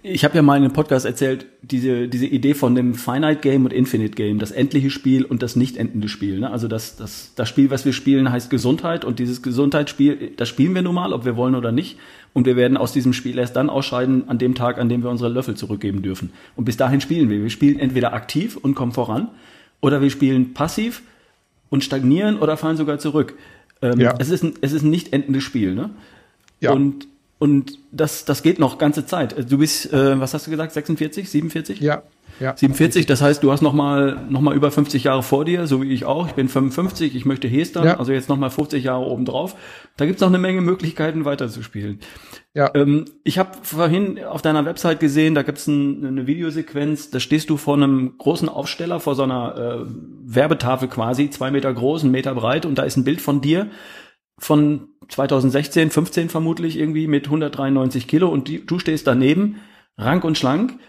ich 0.03 0.23
habe 0.23 0.35
ja 0.35 0.41
mal 0.41 0.57
in 0.57 0.63
einem 0.63 0.73
Podcast 0.73 1.05
erzählt, 1.05 1.45
diese, 1.61 2.07
diese 2.07 2.25
Idee 2.25 2.53
von 2.53 2.75
dem 2.75 2.93
Finite 2.95 3.41
Game 3.41 3.65
und 3.65 3.73
Infinite 3.73 4.15
Game, 4.15 4.39
das 4.39 4.51
endliche 4.51 4.89
Spiel 4.89 5.25
und 5.25 5.41
das 5.41 5.55
nicht 5.55 5.77
endende 5.77 6.09
Spiel. 6.09 6.39
Ne? 6.39 6.49
Also 6.49 6.67
das, 6.67 6.95
das, 6.95 7.33
das 7.35 7.49
Spiel, 7.49 7.69
was 7.69 7.85
wir 7.85 7.93
spielen, 7.93 8.31
heißt 8.31 8.49
Gesundheit 8.49 9.05
und 9.05 9.19
dieses 9.19 9.41
Gesundheitsspiel, 9.41 10.31
das 10.37 10.49
spielen 10.49 10.75
wir 10.75 10.81
nun 10.81 10.95
mal, 10.95 11.13
ob 11.13 11.25
wir 11.25 11.35
wollen 11.35 11.55
oder 11.55 11.71
nicht. 11.71 11.97
Und 12.33 12.45
wir 12.45 12.55
werden 12.55 12.77
aus 12.77 12.93
diesem 12.93 13.13
Spiel 13.13 13.37
erst 13.37 13.55
dann 13.55 13.69
ausscheiden, 13.69 14.29
an 14.29 14.37
dem 14.37 14.55
Tag, 14.55 14.77
an 14.77 14.87
dem 14.87 15.03
wir 15.03 15.09
unsere 15.09 15.29
Löffel 15.29 15.55
zurückgeben 15.55 16.01
dürfen. 16.01 16.31
Und 16.55 16.65
bis 16.65 16.77
dahin 16.77 17.01
spielen 17.01 17.29
wir. 17.29 17.41
Wir 17.41 17.49
spielen 17.49 17.77
entweder 17.77 18.13
aktiv 18.13 18.57
und 18.57 18.75
kommen 18.75 18.93
voran 18.93 19.29
oder 19.81 20.01
wir 20.01 20.09
spielen 20.09 20.53
passiv 20.53 21.01
und 21.69 21.83
stagnieren 21.83 22.39
oder 22.39 22.55
fallen 22.55 22.77
sogar 22.77 22.99
zurück. 22.99 23.35
Ähm, 23.81 23.99
ja. 23.99 24.15
es, 24.19 24.29
ist 24.29 24.43
ein, 24.43 24.53
es 24.61 24.71
ist 24.71 24.83
ein 24.83 24.89
nicht 24.89 25.11
endendes 25.11 25.43
Spiel. 25.43 25.75
Ne? 25.75 25.89
Ja. 26.61 26.71
Und 26.71 27.07
und 27.41 27.79
das, 27.91 28.23
das 28.23 28.43
geht 28.43 28.59
noch 28.59 28.77
ganze 28.77 29.07
Zeit. 29.07 29.51
Du 29.51 29.57
bist, 29.57 29.91
äh, 29.91 30.19
was 30.19 30.35
hast 30.35 30.45
du 30.45 30.51
gesagt, 30.51 30.73
46, 30.73 31.27
47? 31.27 31.79
Ja. 31.79 32.03
Ja. 32.39 32.55
47, 32.55 33.07
das 33.07 33.23
heißt, 33.23 33.41
du 33.41 33.51
hast 33.51 33.61
noch 33.63 33.73
mal, 33.73 34.25
noch 34.29 34.41
mal 34.41 34.55
über 34.55 34.69
50 34.69 35.05
Jahre 35.05 35.23
vor 35.23 35.43
dir, 35.43 35.65
so 35.65 35.81
wie 35.81 35.91
ich 35.91 36.05
auch. 36.05 36.27
Ich 36.27 36.33
bin 36.33 36.49
55, 36.49 37.15
ich 37.15 37.25
möchte 37.25 37.47
Hestern, 37.47 37.85
ja. 37.85 37.97
also 37.97 38.11
jetzt 38.11 38.29
noch 38.29 38.37
mal 38.37 38.51
50 38.51 38.83
Jahre 38.83 39.05
obendrauf. 39.05 39.55
Da 39.97 40.05
gibt's 40.05 40.21
noch 40.21 40.27
eine 40.27 40.37
Menge 40.37 40.61
Möglichkeiten, 40.61 41.25
weiterzuspielen. 41.25 41.99
Ja. 42.53 42.69
Ähm, 42.75 43.05
ich 43.23 43.39
habe 43.39 43.57
vorhin 43.63 44.23
auf 44.23 44.43
deiner 44.43 44.63
Website 44.65 44.99
gesehen, 44.99 45.33
da 45.33 45.41
gibt's 45.41 45.65
ein, 45.65 46.05
eine 46.05 46.27
Videosequenz, 46.27 47.09
da 47.09 47.19
stehst 47.19 47.49
du 47.49 47.57
vor 47.57 47.73
einem 47.73 48.19
großen 48.19 48.49
Aufsteller, 48.49 48.99
vor 48.99 49.15
so 49.15 49.23
einer 49.23 49.55
äh, 49.57 49.91
Werbetafel 50.25 50.89
quasi, 50.89 51.31
zwei 51.31 51.49
Meter 51.49 51.73
groß, 51.73 52.03
ein 52.03 52.11
Meter 52.11 52.35
breit, 52.35 52.67
und 52.67 52.75
da 52.77 52.83
ist 52.83 52.97
ein 52.97 53.03
Bild 53.03 53.19
von 53.19 53.41
dir 53.41 53.67
von 54.41 54.89
2016, 55.07 55.91
15 55.91 56.29
vermutlich 56.29 56.77
irgendwie 56.77 57.07
mit 57.07 57.25
193 57.25 58.07
Kilo 58.07 58.29
und 58.29 58.47
die, 58.47 58.65
du 58.65 58.79
stehst 58.79 59.07
daneben, 59.07 59.61
rank 59.97 60.23
und 60.23 60.37
schlank, 60.37 60.79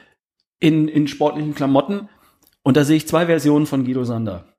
in, 0.58 0.88
in 0.88 1.06
sportlichen 1.08 1.54
Klamotten 1.54 2.08
und 2.62 2.76
da 2.76 2.84
sehe 2.84 2.96
ich 2.96 3.06
zwei 3.06 3.26
Versionen 3.26 3.66
von 3.66 3.84
Guido 3.84 4.04
Sander. 4.04 4.54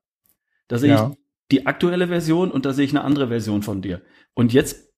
Da 0.67 0.77
sehe 0.77 0.91
ja. 0.91 1.09
ich 1.09 1.17
die 1.51 1.65
aktuelle 1.65 2.07
Version 2.07 2.51
und 2.51 2.65
da 2.65 2.73
sehe 2.73 2.85
ich 2.85 2.91
eine 2.91 3.03
andere 3.03 3.29
Version 3.29 3.63
von 3.63 3.81
dir. 3.81 4.01
Und 4.33 4.53
jetzt 4.53 4.92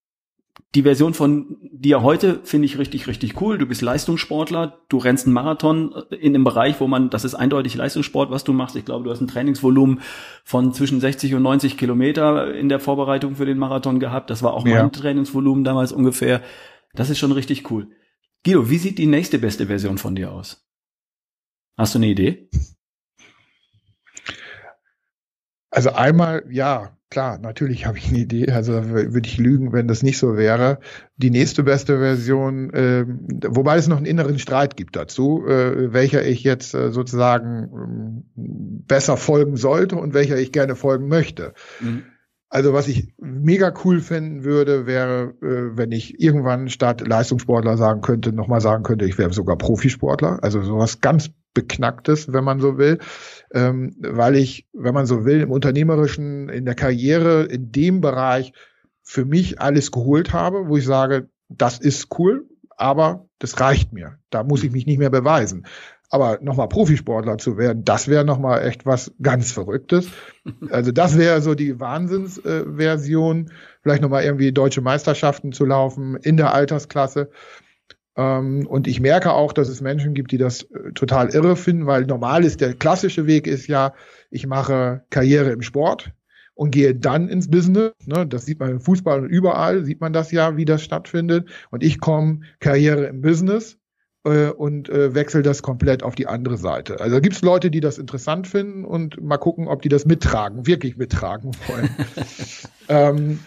die 0.73 0.83
Version 0.83 1.13
von 1.13 1.57
dir 1.61 2.01
heute 2.01 2.41
finde 2.43 2.65
ich 2.65 2.77
richtig, 2.77 3.07
richtig 3.07 3.39
cool. 3.41 3.57
Du 3.57 3.65
bist 3.65 3.81
Leistungssportler, 3.81 4.81
du 4.89 4.97
rennst 4.97 5.25
einen 5.25 5.33
Marathon 5.33 5.93
in 6.09 6.35
einem 6.35 6.43
Bereich, 6.43 6.79
wo 6.79 6.87
man, 6.87 7.09
das 7.09 7.23
ist 7.23 7.33
eindeutig 7.33 7.75
Leistungssport, 7.75 8.29
was 8.29 8.43
du 8.43 8.51
machst. 8.51 8.75
Ich 8.75 8.83
glaube, 8.83 9.05
du 9.05 9.11
hast 9.11 9.21
ein 9.21 9.27
Trainingsvolumen 9.27 10.01
von 10.43 10.73
zwischen 10.73 10.99
60 10.99 11.33
und 11.35 11.43
90 11.43 11.77
Kilometer 11.77 12.53
in 12.53 12.67
der 12.69 12.79
Vorbereitung 12.79 13.35
für 13.35 13.45
den 13.45 13.57
Marathon 13.57 13.99
gehabt. 13.99 14.29
Das 14.29 14.43
war 14.43 14.53
auch 14.53 14.65
ja. 14.67 14.81
mein 14.81 14.91
Trainingsvolumen 14.91 15.63
damals 15.63 15.91
ungefähr. 15.91 16.41
Das 16.93 17.09
ist 17.09 17.19
schon 17.19 17.31
richtig 17.31 17.71
cool. 17.71 17.89
Guido, 18.43 18.69
wie 18.69 18.77
sieht 18.77 18.97
die 18.97 19.07
nächste 19.07 19.39
beste 19.39 19.67
Version 19.67 19.97
von 19.97 20.15
dir 20.15 20.31
aus? 20.31 20.65
Hast 21.77 21.95
du 21.95 21.99
eine 21.99 22.07
Idee? 22.07 22.49
Also 25.69 25.91
einmal, 25.91 26.45
ja, 26.49 26.94
klar, 27.09 27.37
natürlich 27.39 27.85
habe 27.85 27.97
ich 27.97 28.09
eine 28.09 28.19
Idee. 28.19 28.51
Also 28.51 28.89
würde 28.89 29.27
ich 29.27 29.37
lügen, 29.37 29.73
wenn 29.73 29.87
das 29.87 30.03
nicht 30.03 30.17
so 30.17 30.37
wäre. 30.37 30.79
Die 31.17 31.31
nächste 31.31 31.63
beste 31.63 31.99
Version, 31.99 32.71
äh, 32.73 33.05
wobei 33.47 33.77
es 33.77 33.87
noch 33.87 33.97
einen 33.97 34.05
inneren 34.05 34.39
Streit 34.39 34.75
gibt 34.75 34.95
dazu, 34.95 35.45
äh, 35.47 35.93
welcher 35.93 36.25
ich 36.25 36.43
jetzt 36.43 36.73
äh, 36.73 36.91
sozusagen 36.91 38.23
äh, 38.35 38.41
besser 38.87 39.17
folgen 39.17 39.57
sollte 39.57 39.95
und 39.95 40.13
welcher 40.13 40.37
ich 40.37 40.51
gerne 40.51 40.75
folgen 40.75 41.07
möchte. 41.07 41.53
Mhm. 41.79 42.03
Also 42.49 42.73
was 42.73 42.87
ich 42.87 43.13
mega 43.19 43.73
cool 43.83 43.99
finden 43.99 44.43
würde, 44.43 44.85
wäre, 44.85 45.33
äh, 45.41 45.77
wenn 45.77 45.91
ich 45.91 46.21
irgendwann 46.21 46.69
statt 46.69 47.05
Leistungssportler 47.05 47.77
sagen 47.77 48.01
könnte, 48.01 48.31
nochmal 48.31 48.61
sagen 48.61 48.83
könnte, 48.83 49.05
ich 49.05 49.17
wäre 49.17 49.33
sogar 49.33 49.57
Profisportler. 49.57 50.39
Also 50.41 50.61
sowas 50.61 51.01
ganz 51.01 51.31
Beknacktes, 51.55 52.31
wenn 52.31 52.43
man 52.43 52.59
so 52.59 52.77
will 52.77 52.99
ähm, 53.55 53.95
weil 53.99 54.35
ich, 54.35 54.67
wenn 54.73 54.93
man 54.93 55.05
so 55.05 55.25
will, 55.25 55.39
im 55.39 55.51
Unternehmerischen, 55.51 56.49
in 56.49 56.65
der 56.65 56.75
Karriere, 56.75 57.43
in 57.43 57.71
dem 57.71 58.01
Bereich 58.01 58.51
für 59.01 59.23
mich 59.23 59.61
alles 59.61 59.91
geholt 59.91 60.33
habe, 60.33 60.67
wo 60.67 60.77
ich 60.77 60.85
sage, 60.85 61.29
das 61.47 61.79
ist 61.79 62.19
cool, 62.19 62.49
aber 62.75 63.27
das 63.39 63.59
reicht 63.61 63.93
mir. 63.93 64.17
Da 64.29 64.43
muss 64.43 64.63
ich 64.63 64.71
mich 64.71 64.85
nicht 64.85 64.99
mehr 64.99 65.09
beweisen. 65.09 65.65
Aber 66.09 66.39
nochmal 66.41 66.67
Profisportler 66.69 67.37
zu 67.37 67.57
werden, 67.57 67.83
das 67.83 68.07
wäre 68.07 68.25
nochmal 68.25 68.67
echt 68.67 68.85
was 68.85 69.13
ganz 69.21 69.51
Verrücktes. 69.51 70.09
Also 70.69 70.91
das 70.91 71.17
wäre 71.17 71.41
so 71.41 71.55
die 71.55 71.79
Wahnsinnsversion. 71.79 73.47
Äh, 73.47 73.51
Vielleicht 73.81 74.01
nochmal 74.01 74.23
irgendwie 74.23 74.51
deutsche 74.51 74.81
Meisterschaften 74.81 75.51
zu 75.51 75.65
laufen 75.65 76.15
in 76.17 76.37
der 76.37 76.53
Altersklasse. 76.53 77.29
Ähm, 78.17 78.65
und 78.67 78.87
ich 78.87 78.99
merke 78.99 79.33
auch, 79.33 79.53
dass 79.53 79.69
es 79.69 79.81
Menschen 79.81 80.13
gibt, 80.13 80.31
die 80.31 80.37
das 80.37 80.63
äh, 80.63 80.91
total 80.93 81.29
irre 81.29 81.55
finden, 81.55 81.85
weil 81.85 82.05
normal 82.05 82.45
ist 82.45 82.61
der 82.61 82.73
klassische 82.73 83.27
Weg 83.27 83.47
ist 83.47 83.67
ja, 83.67 83.93
ich 84.31 84.47
mache 84.47 85.03
Karriere 85.09 85.51
im 85.51 85.61
Sport 85.61 86.11
und 86.53 86.71
gehe 86.71 86.95
dann 86.95 87.27
ins 87.27 87.49
Business. 87.49 87.91
Ne? 88.05 88.25
Das 88.25 88.45
sieht 88.45 88.59
man 88.59 88.69
im 88.69 88.79
Fußball 88.79 89.21
und 89.21 89.29
überall 89.29 89.83
sieht 89.83 90.01
man 90.01 90.13
das 90.13 90.31
ja, 90.31 90.57
wie 90.57 90.65
das 90.65 90.81
stattfindet. 90.81 91.49
Und 91.71 91.83
ich 91.83 91.99
komme 91.99 92.41
Karriere 92.59 93.05
im 93.05 93.21
Business 93.21 93.77
äh, 94.25 94.49
und 94.49 94.89
äh, 94.89 95.13
wechsle 95.13 95.43
das 95.43 95.61
komplett 95.61 96.03
auf 96.03 96.15
die 96.15 96.27
andere 96.27 96.57
Seite. 96.57 96.99
Also 96.99 97.21
gibt 97.21 97.35
es 97.35 97.41
Leute, 97.41 97.71
die 97.71 97.79
das 97.79 97.97
interessant 97.97 98.47
finden 98.47 98.83
und 98.83 99.23
mal 99.23 99.37
gucken, 99.37 99.67
ob 99.67 99.81
die 99.81 99.89
das 99.89 100.05
mittragen, 100.05 100.67
wirklich 100.67 100.97
mittragen 100.97 101.51
wollen. 101.67 101.89
ähm, 102.89 103.39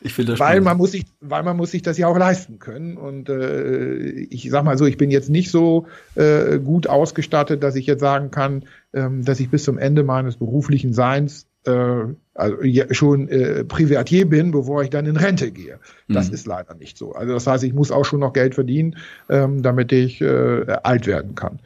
ich 0.00 0.14
finde 0.14 0.32
das 0.32 0.40
weil 0.40 0.46
spannend. 0.48 0.64
man 0.64 0.76
muss 0.78 0.92
sich, 0.92 1.04
weil 1.20 1.42
man 1.42 1.56
muss 1.56 1.72
sich 1.72 1.82
das 1.82 1.98
ja 1.98 2.06
auch 2.06 2.16
leisten 2.16 2.58
können. 2.58 2.96
Und 2.96 3.28
äh, 3.28 3.96
ich 4.08 4.48
sag 4.50 4.64
mal 4.64 4.78
so, 4.78 4.86
ich 4.86 4.96
bin 4.96 5.10
jetzt 5.10 5.30
nicht 5.30 5.50
so 5.50 5.86
äh, 6.14 6.58
gut 6.58 6.86
ausgestattet, 6.86 7.62
dass 7.62 7.74
ich 7.74 7.86
jetzt 7.86 8.00
sagen 8.00 8.30
kann, 8.30 8.64
ähm, 8.92 9.24
dass 9.24 9.40
ich 9.40 9.50
bis 9.50 9.64
zum 9.64 9.78
Ende 9.78 10.04
meines 10.04 10.36
beruflichen 10.36 10.92
Seins 10.92 11.49
äh, 11.66 12.04
also 12.34 12.62
ja, 12.62 12.92
schon 12.92 13.28
äh, 13.28 13.64
Privatier 13.64 14.28
bin, 14.28 14.50
bevor 14.50 14.82
ich 14.82 14.90
dann 14.90 15.06
in 15.06 15.16
Rente 15.16 15.50
gehe. 15.50 15.78
Das 16.08 16.28
mhm. 16.28 16.34
ist 16.34 16.46
leider 16.46 16.74
nicht 16.74 16.96
so. 16.96 17.12
Also 17.12 17.32
das 17.34 17.46
heißt, 17.46 17.64
ich 17.64 17.74
muss 17.74 17.90
auch 17.90 18.04
schon 18.04 18.20
noch 18.20 18.32
Geld 18.32 18.54
verdienen, 18.54 18.96
ähm, 19.28 19.62
damit 19.62 19.92
ich 19.92 20.20
äh, 20.20 20.64
alt 20.82 21.06
werden 21.06 21.34
kann. 21.34 21.60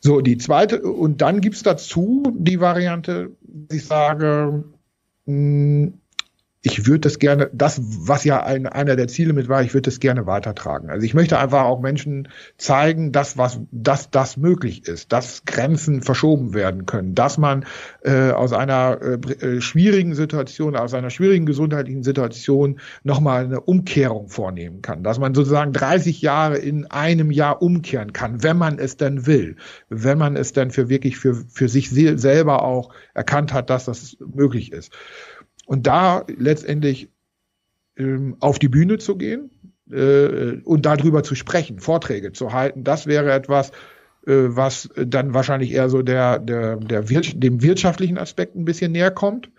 So, 0.00 0.20
die 0.20 0.38
zweite, 0.38 0.82
und 0.82 1.20
dann 1.20 1.40
gibt's 1.40 1.62
dazu 1.62 2.22
die 2.36 2.60
Variante, 2.60 3.30
ich 3.70 3.84
sage, 3.84 4.64
mh, 5.24 5.92
ich 6.66 6.84
würde 6.84 6.98
das 6.98 7.20
gerne, 7.20 7.48
das, 7.52 7.80
was 7.80 8.24
ja 8.24 8.42
ein, 8.42 8.66
einer 8.66 8.96
der 8.96 9.06
Ziele 9.06 9.32
mit 9.32 9.48
war, 9.48 9.62
ich 9.62 9.72
würde 9.72 9.82
das 9.82 10.00
gerne 10.00 10.26
weitertragen. 10.26 10.90
Also 10.90 11.06
ich 11.06 11.14
möchte 11.14 11.38
einfach 11.38 11.62
auch 11.62 11.80
Menschen 11.80 12.26
zeigen, 12.58 13.12
dass 13.12 13.38
was, 13.38 13.60
dass 13.70 14.10
das 14.10 14.36
möglich 14.36 14.88
ist, 14.88 15.12
dass 15.12 15.44
Grenzen 15.44 16.02
verschoben 16.02 16.54
werden 16.54 16.84
können, 16.84 17.14
dass 17.14 17.38
man 17.38 17.66
äh, 18.02 18.32
aus 18.32 18.52
einer 18.52 18.98
äh, 19.00 19.14
äh 19.14 19.60
schwierigen 19.60 20.16
Situation, 20.16 20.74
aus 20.74 20.92
einer 20.92 21.10
schwierigen 21.10 21.46
gesundheitlichen 21.46 22.02
Situation 22.02 22.80
nochmal 23.04 23.44
eine 23.44 23.60
Umkehrung 23.60 24.28
vornehmen 24.28 24.82
kann, 24.82 25.04
dass 25.04 25.20
man 25.20 25.34
sozusagen 25.34 25.72
30 25.72 26.20
Jahre 26.20 26.58
in 26.58 26.86
einem 26.86 27.30
Jahr 27.30 27.62
umkehren 27.62 28.12
kann, 28.12 28.42
wenn 28.42 28.58
man 28.58 28.80
es 28.80 28.96
denn 28.96 29.24
will, 29.24 29.54
wenn 29.88 30.18
man 30.18 30.34
es 30.34 30.52
dann 30.52 30.72
für 30.72 30.88
wirklich 30.88 31.16
für, 31.16 31.36
für 31.48 31.68
sich 31.68 31.90
selber 31.90 32.64
auch 32.64 32.92
erkannt 33.14 33.52
hat, 33.52 33.70
dass 33.70 33.84
das 33.84 34.16
möglich 34.34 34.72
ist. 34.72 34.92
Und 35.66 35.86
da 35.86 36.24
letztendlich 36.28 37.10
ähm, 37.96 38.36
auf 38.40 38.58
die 38.58 38.68
Bühne 38.68 38.98
zu 38.98 39.16
gehen 39.16 39.50
äh, 39.90 40.60
und 40.64 40.86
darüber 40.86 41.22
zu 41.22 41.34
sprechen, 41.34 41.80
Vorträge 41.80 42.32
zu 42.32 42.52
halten, 42.52 42.84
das 42.84 43.06
wäre 43.06 43.32
etwas, 43.32 43.70
äh, 44.26 44.32
was 44.48 44.88
dann 44.96 45.34
wahrscheinlich 45.34 45.72
eher 45.72 45.90
so 45.90 46.02
der, 46.02 46.38
der, 46.38 46.76
der 46.76 47.08
Wir 47.10 47.20
dem 47.20 47.62
wirtschaftlichen 47.62 48.16
Aspekt 48.16 48.56
ein 48.56 48.64
bisschen 48.64 48.92
näher 48.92 49.10
kommt. 49.10 49.50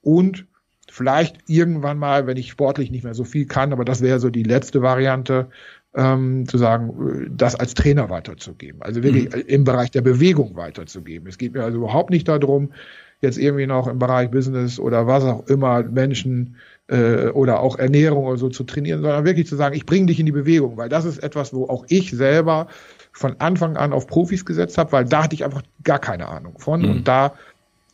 Und 0.00 0.46
vielleicht 0.90 1.38
irgendwann 1.48 1.98
mal, 1.98 2.26
wenn 2.26 2.36
ich 2.36 2.50
sportlich 2.50 2.90
nicht 2.90 3.04
mehr 3.04 3.14
so 3.14 3.24
viel 3.24 3.46
kann, 3.46 3.72
aber 3.72 3.84
das 3.84 4.00
wäre 4.00 4.20
so 4.20 4.30
die 4.30 4.42
letzte 4.42 4.80
Variante, 4.80 5.48
ähm, 5.94 6.46
zu 6.46 6.58
sagen, 6.58 7.30
das 7.36 7.54
als 7.54 7.74
Trainer 7.74 8.10
weiterzugeben. 8.10 8.82
Also 8.82 9.02
wirklich 9.02 9.34
mhm. 9.34 9.42
im 9.46 9.64
Bereich 9.64 9.90
der 9.90 10.02
Bewegung 10.02 10.56
weiterzugeben. 10.56 11.28
Es 11.28 11.38
geht 11.38 11.54
mir 11.54 11.64
also 11.64 11.78
überhaupt 11.78 12.10
nicht 12.10 12.28
darum, 12.28 12.72
jetzt 13.20 13.38
irgendwie 13.38 13.66
noch 13.66 13.86
im 13.86 13.98
Bereich 13.98 14.30
Business 14.30 14.78
oder 14.78 15.06
was 15.06 15.24
auch 15.24 15.46
immer 15.46 15.82
Menschen 15.82 16.56
äh, 16.88 17.28
oder 17.28 17.60
auch 17.60 17.78
Ernährung 17.78 18.24
oder 18.26 18.38
so 18.38 18.48
zu 18.48 18.64
trainieren, 18.64 19.02
sondern 19.02 19.24
wirklich 19.24 19.46
zu 19.46 19.56
sagen, 19.56 19.74
ich 19.74 19.86
bringe 19.86 20.06
dich 20.06 20.20
in 20.20 20.26
die 20.26 20.32
Bewegung, 20.32 20.76
weil 20.76 20.88
das 20.88 21.04
ist 21.04 21.22
etwas, 21.22 21.52
wo 21.52 21.66
auch 21.66 21.84
ich 21.88 22.10
selber 22.10 22.68
von 23.12 23.36
Anfang 23.40 23.76
an 23.76 23.92
auf 23.92 24.06
Profis 24.06 24.44
gesetzt 24.44 24.78
habe, 24.78 24.92
weil 24.92 25.04
da 25.04 25.24
hatte 25.24 25.34
ich 25.34 25.44
einfach 25.44 25.62
gar 25.82 25.98
keine 25.98 26.28
Ahnung 26.28 26.58
von 26.58 26.82
mhm. 26.82 26.90
und 26.90 27.08
da 27.08 27.34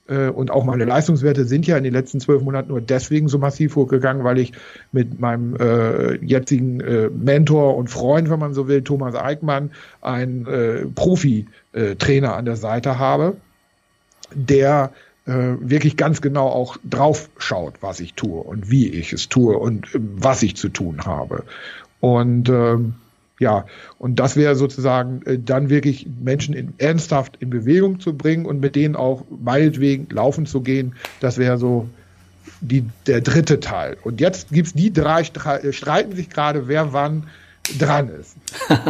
äh, 0.06 0.28
und 0.28 0.50
auch 0.50 0.64
meine 0.64 0.84
Leistungswerte 0.84 1.44
sind 1.44 1.66
ja 1.66 1.76
in 1.76 1.84
den 1.84 1.94
letzten 1.94 2.20
zwölf 2.20 2.42
Monaten 2.42 2.68
nur 2.68 2.80
deswegen 2.80 3.28
so 3.28 3.38
massiv 3.38 3.76
hochgegangen, 3.76 4.24
weil 4.24 4.38
ich 4.38 4.52
mit 4.92 5.18
meinem 5.18 5.56
äh, 5.56 6.16
jetzigen 6.24 6.80
äh, 6.80 7.08
Mentor 7.08 7.76
und 7.76 7.88
Freund, 7.88 8.28
wenn 8.30 8.38
man 8.38 8.52
so 8.52 8.68
will, 8.68 8.82
Thomas 8.82 9.14
Eickmann, 9.14 9.70
einen 10.02 10.46
äh, 10.46 10.86
Profi-Trainer 10.94 12.36
an 12.36 12.44
der 12.44 12.56
Seite 12.56 12.98
habe, 12.98 13.36
der 14.34 14.90
äh, 14.92 15.13
wirklich 15.26 15.96
ganz 15.96 16.20
genau 16.20 16.48
auch 16.48 16.76
drauf 16.84 17.30
schaut, 17.38 17.74
was 17.80 18.00
ich 18.00 18.14
tue 18.14 18.40
und 18.40 18.70
wie 18.70 18.88
ich 18.88 19.12
es 19.12 19.28
tue 19.28 19.56
und 19.56 19.94
äh, 19.94 19.98
was 20.16 20.42
ich 20.42 20.56
zu 20.56 20.68
tun 20.68 21.06
habe. 21.06 21.44
Und 22.00 22.48
ähm, 22.50 22.94
ja, 23.38 23.64
und 23.98 24.20
das 24.20 24.36
wäre 24.36 24.54
sozusagen 24.54 25.22
äh, 25.24 25.38
dann 25.38 25.70
wirklich 25.70 26.06
Menschen 26.22 26.54
in, 26.54 26.74
ernsthaft 26.78 27.36
in 27.40 27.50
Bewegung 27.50 28.00
zu 28.00 28.16
bringen 28.16 28.46
und 28.46 28.60
mit 28.60 28.76
denen 28.76 28.96
auch 28.96 29.24
meinetwegen 29.30 30.08
laufen 30.10 30.46
zu 30.46 30.60
gehen. 30.60 30.94
Das 31.20 31.38
wäre 31.38 31.58
so 31.58 31.88
die, 32.60 32.84
der 33.06 33.20
dritte 33.20 33.60
Teil. 33.60 33.96
Und 34.02 34.20
jetzt 34.20 34.50
gibt's 34.50 34.74
die 34.74 34.92
drei, 34.92 35.22
äh, 35.22 35.72
streiten 35.72 36.14
sich 36.14 36.28
gerade, 36.30 36.68
wer 36.68 36.92
wann 36.92 37.24
dran 37.78 38.08
ist. 38.08 38.36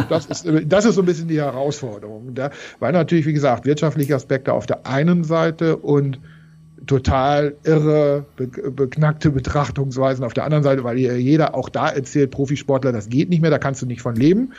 Das 0.09 0.25
ist, 0.25 0.45
das 0.65 0.85
ist 0.85 0.95
so 0.95 1.01
ein 1.01 1.05
bisschen 1.05 1.27
die 1.27 1.39
Herausforderung. 1.39 2.33
Da, 2.35 2.51
weil 2.79 2.91
natürlich, 2.91 3.25
wie 3.25 3.33
gesagt, 3.33 3.65
wirtschaftliche 3.65 4.15
Aspekte 4.15 4.53
auf 4.53 4.65
der 4.65 4.85
einen 4.85 5.23
Seite 5.23 5.77
und 5.77 6.19
total 6.85 7.55
irre, 7.63 8.25
be 8.35 8.47
beknackte 8.47 9.31
Betrachtungsweisen 9.31 10.23
auf 10.23 10.33
der 10.33 10.43
anderen 10.43 10.63
Seite, 10.63 10.83
weil 10.83 10.97
jeder 10.97 11.55
auch 11.55 11.69
da 11.69 11.89
erzählt, 11.89 12.31
Profisportler, 12.31 12.91
das 12.91 13.09
geht 13.09 13.29
nicht 13.29 13.41
mehr, 13.41 13.49
da 13.49 13.57
kannst 13.57 13.81
du 13.81 13.85
nicht 13.85 14.01
von 14.01 14.15
leben. 14.15 14.53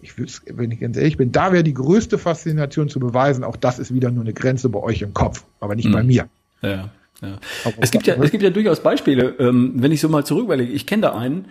Ich 0.00 0.14
wenn 0.46 0.70
ich 0.70 0.80
ganz 0.80 0.96
ehrlich 0.96 1.16
bin, 1.16 1.30
da 1.30 1.52
wäre 1.52 1.62
die 1.62 1.74
größte 1.74 2.18
Faszination 2.18 2.88
zu 2.88 2.98
beweisen, 2.98 3.44
auch 3.44 3.56
das 3.56 3.78
ist 3.78 3.94
wieder 3.94 4.10
nur 4.10 4.24
eine 4.24 4.32
Grenze 4.32 4.68
bei 4.68 4.80
euch 4.80 5.02
im 5.02 5.14
Kopf, 5.14 5.44
aber 5.60 5.76
nicht 5.76 5.88
mhm. 5.88 5.92
bei 5.92 6.02
mir. 6.02 6.28
Ja. 6.62 6.90
Ja. 7.20 7.38
Es 7.78 7.92
gibt 7.92 8.06
ja, 8.06 8.14
es 8.20 8.32
gibt 8.32 8.42
ja 8.42 8.50
durchaus 8.50 8.82
Beispiele, 8.82 9.36
ähm, 9.38 9.74
wenn 9.76 9.92
ich 9.92 10.00
so 10.00 10.08
mal 10.08 10.24
zurück 10.24 10.44
überlege, 10.44 10.72
ich 10.72 10.86
kenne 10.86 11.02
da 11.02 11.14
einen, 11.14 11.46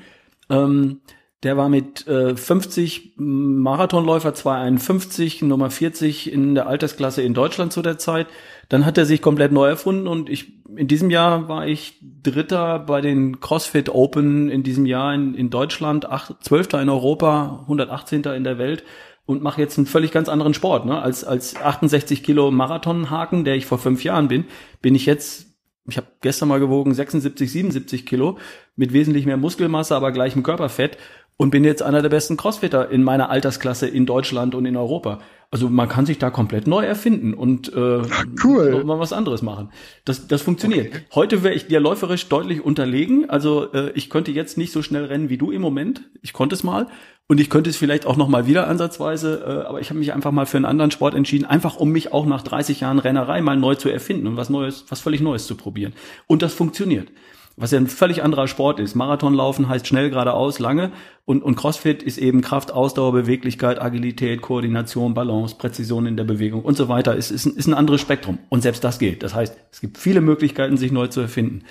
ähm, 0.49 0.99
der 1.43 1.57
war 1.57 1.69
mit 1.69 2.07
äh, 2.07 2.35
50 2.35 3.13
Marathonläufer 3.17 4.33
251, 4.33 5.41
Nummer 5.41 5.71
40 5.71 6.31
in 6.31 6.53
der 6.53 6.67
Altersklasse 6.67 7.23
in 7.23 7.33
Deutschland 7.33 7.73
zu 7.73 7.81
der 7.81 7.97
Zeit. 7.97 8.27
Dann 8.69 8.85
hat 8.85 8.97
er 8.97 9.05
sich 9.05 9.21
komplett 9.21 9.51
neu 9.51 9.67
erfunden 9.67 10.07
und 10.07 10.29
ich 10.29 10.61
in 10.75 10.87
diesem 10.87 11.09
Jahr 11.09 11.49
war 11.49 11.67
ich 11.67 11.99
Dritter 12.23 12.79
bei 12.79 13.01
den 13.01 13.39
CrossFit 13.39 13.89
Open 13.89 14.49
in 14.49 14.63
diesem 14.63 14.85
Jahr 14.85 15.13
in, 15.13 15.33
in 15.33 15.49
Deutschland, 15.49 16.07
Zwölfter 16.41 16.81
in 16.81 16.89
Europa, 16.89 17.61
118. 17.63 18.23
in 18.23 18.43
der 18.43 18.57
Welt 18.57 18.83
und 19.25 19.41
mache 19.41 19.61
jetzt 19.61 19.77
einen 19.77 19.87
völlig 19.87 20.11
ganz 20.11 20.29
anderen 20.29 20.53
Sport. 20.53 20.85
Ne? 20.85 21.01
Als, 21.01 21.23
als 21.23 21.55
68 21.55 22.23
Kilo 22.23 22.51
Marathonhaken, 22.51 23.43
der 23.43 23.55
ich 23.55 23.65
vor 23.65 23.79
fünf 23.79 24.03
Jahren 24.03 24.27
bin, 24.27 24.45
bin 24.81 24.95
ich 24.95 25.05
jetzt 25.05 25.51
ich 25.87 25.97
habe 25.97 26.07
gestern 26.21 26.47
mal 26.47 26.59
gewogen 26.59 26.93
76, 26.93 27.51
77 27.51 28.05
Kilo 28.05 28.37
mit 28.75 28.93
wesentlich 28.93 29.25
mehr 29.25 29.37
Muskelmasse, 29.37 29.95
aber 29.95 30.11
gleichem 30.11 30.43
Körperfett 30.43 30.97
und 31.41 31.49
bin 31.49 31.63
jetzt 31.63 31.81
einer 31.81 32.03
der 32.03 32.09
besten 32.09 32.37
Crossfitter 32.37 32.91
in 32.91 33.01
meiner 33.01 33.31
Altersklasse 33.31 33.87
in 33.87 34.05
Deutschland 34.05 34.53
und 34.53 34.67
in 34.67 34.77
Europa. 34.77 35.21
Also 35.49 35.69
man 35.69 35.89
kann 35.89 36.05
sich 36.05 36.19
da 36.19 36.29
komplett 36.29 36.67
neu 36.67 36.85
erfinden 36.85 37.33
und 37.33 37.73
äh, 37.73 38.03
cool. 38.43 38.83
mal 38.83 38.99
was 38.99 39.11
anderes 39.11 39.41
machen. 39.41 39.71
Das, 40.05 40.27
das 40.27 40.43
funktioniert. 40.43 40.89
Okay. 40.89 41.01
Heute 41.15 41.41
wäre 41.41 41.55
ich 41.55 41.65
dir 41.65 41.79
läuferisch 41.79 42.29
deutlich 42.29 42.63
unterlegen. 42.63 43.27
Also 43.27 43.73
äh, 43.73 43.91
ich 43.95 44.11
könnte 44.11 44.29
jetzt 44.29 44.55
nicht 44.55 44.71
so 44.71 44.83
schnell 44.83 45.05
rennen 45.05 45.29
wie 45.29 45.37
du 45.39 45.49
im 45.49 45.63
Moment. 45.63 46.03
Ich 46.21 46.31
konnte 46.31 46.53
es 46.53 46.61
mal 46.61 46.85
und 47.27 47.39
ich 47.39 47.49
könnte 47.49 47.71
es 47.71 47.75
vielleicht 47.75 48.05
auch 48.05 48.17
noch 48.17 48.27
mal 48.27 48.45
wieder 48.45 48.67
ansatzweise. 48.67 49.43
Äh, 49.43 49.67
aber 49.67 49.81
ich 49.81 49.89
habe 49.89 49.97
mich 49.97 50.13
einfach 50.13 50.31
mal 50.31 50.45
für 50.45 50.57
einen 50.57 50.65
anderen 50.65 50.91
Sport 50.91 51.15
entschieden, 51.15 51.45
einfach 51.45 51.75
um 51.75 51.89
mich 51.89 52.13
auch 52.13 52.27
nach 52.27 52.43
30 52.43 52.81
Jahren 52.81 52.99
Rennerei 52.99 53.41
mal 53.41 53.57
neu 53.57 53.73
zu 53.73 53.89
erfinden 53.89 54.27
und 54.27 54.37
was 54.37 54.51
Neues, 54.51 54.85
was 54.89 55.01
völlig 55.01 55.21
Neues 55.21 55.47
zu 55.47 55.55
probieren. 55.55 55.93
Und 56.27 56.43
das 56.43 56.53
funktioniert 56.53 57.07
was 57.57 57.71
ja 57.71 57.79
ein 57.79 57.87
völlig 57.87 58.23
anderer 58.23 58.47
Sport 58.47 58.79
ist. 58.79 58.95
Marathonlaufen 58.95 59.67
heißt 59.67 59.87
schnell 59.87 60.09
geradeaus, 60.09 60.59
lange 60.59 60.91
und, 61.25 61.43
und 61.43 61.55
Crossfit 61.55 62.01
ist 62.01 62.17
eben 62.17 62.41
Kraft, 62.41 62.71
Ausdauer, 62.71 63.11
Beweglichkeit, 63.11 63.81
Agilität, 63.81 64.41
Koordination, 64.41 65.13
Balance, 65.13 65.55
Präzision 65.57 66.05
in 66.05 66.17
der 66.17 66.23
Bewegung 66.23 66.63
und 66.63 66.77
so 66.77 66.89
weiter. 66.89 67.17
Es 67.17 67.31
ist, 67.31 67.45
ist 67.45 67.67
ein 67.67 67.73
anderes 67.73 68.01
Spektrum 68.01 68.39
und 68.49 68.61
selbst 68.61 68.83
das 68.83 68.99
geht. 68.99 69.23
Das 69.23 69.35
heißt, 69.35 69.57
es 69.71 69.81
gibt 69.81 69.97
viele 69.97 70.21
Möglichkeiten, 70.21 70.77
sich 70.77 70.91
neu 70.91 71.07
zu 71.07 71.21
erfinden. 71.21 71.63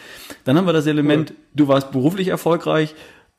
Dann 0.44 0.56
haben 0.56 0.66
wir 0.66 0.72
das 0.72 0.86
Element, 0.86 1.34
du 1.54 1.68
warst 1.68 1.92
beruflich 1.92 2.28
erfolgreich 2.28 2.94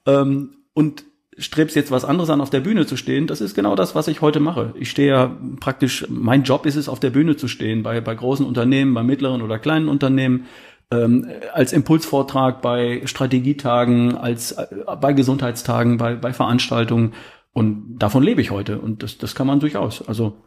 ähm, 0.06 0.56
und 0.74 1.06
strebst 1.38 1.76
jetzt 1.76 1.92
was 1.92 2.06
anderes 2.06 2.30
an, 2.30 2.42
auf 2.42 2.50
der 2.50 2.60
Bühne 2.60 2.86
zu 2.86 2.98
stehen, 2.98 3.26
das 3.26 3.42
ist 3.42 3.56
genau 3.56 3.76
das, 3.76 3.96
was 3.96 4.08
ich 4.08 4.22
heute 4.22 4.40
mache. 4.40 4.74
Ich 4.78 4.90
stehe 4.90 5.10
ja 5.10 5.38
praktisch, 5.60 6.06
mein 6.10 6.44
Job 6.44 6.66
ist 6.66 6.76
es, 6.76 6.90
auf 6.90 7.00
der 7.00 7.10
Bühne 7.10 7.36
zu 7.38 7.48
stehen, 7.48 7.84
bei, 7.84 8.02
bei 8.02 8.14
großen 8.14 8.46
Unternehmen, 8.46 8.94
bei 8.94 9.04
mittleren 9.04 9.42
oder 9.42 9.58
kleinen 9.58 9.88
Unternehmen, 9.88 10.46
ähm, 10.92 11.28
als 11.54 11.74
Impulsvortrag 11.74 12.62
bei 12.62 13.02
Strategietagen, 13.06 14.16
als 14.16 14.52
äh, 14.54 14.68
bei 15.00 15.14
Gesundheitstagen, 15.14 15.98
bei, 15.98 16.16
bei 16.16 16.34
Veranstaltungen. 16.34 17.14
Und 17.54 17.98
davon 17.98 18.24
lebe 18.24 18.42
ich 18.42 18.52
heute. 18.52 18.80
Und 18.80 19.04
das, 19.04 19.18
das 19.18 19.34
kann 19.36 19.48
man 19.48 19.60
durchaus. 19.60 20.08
Also 20.08 20.38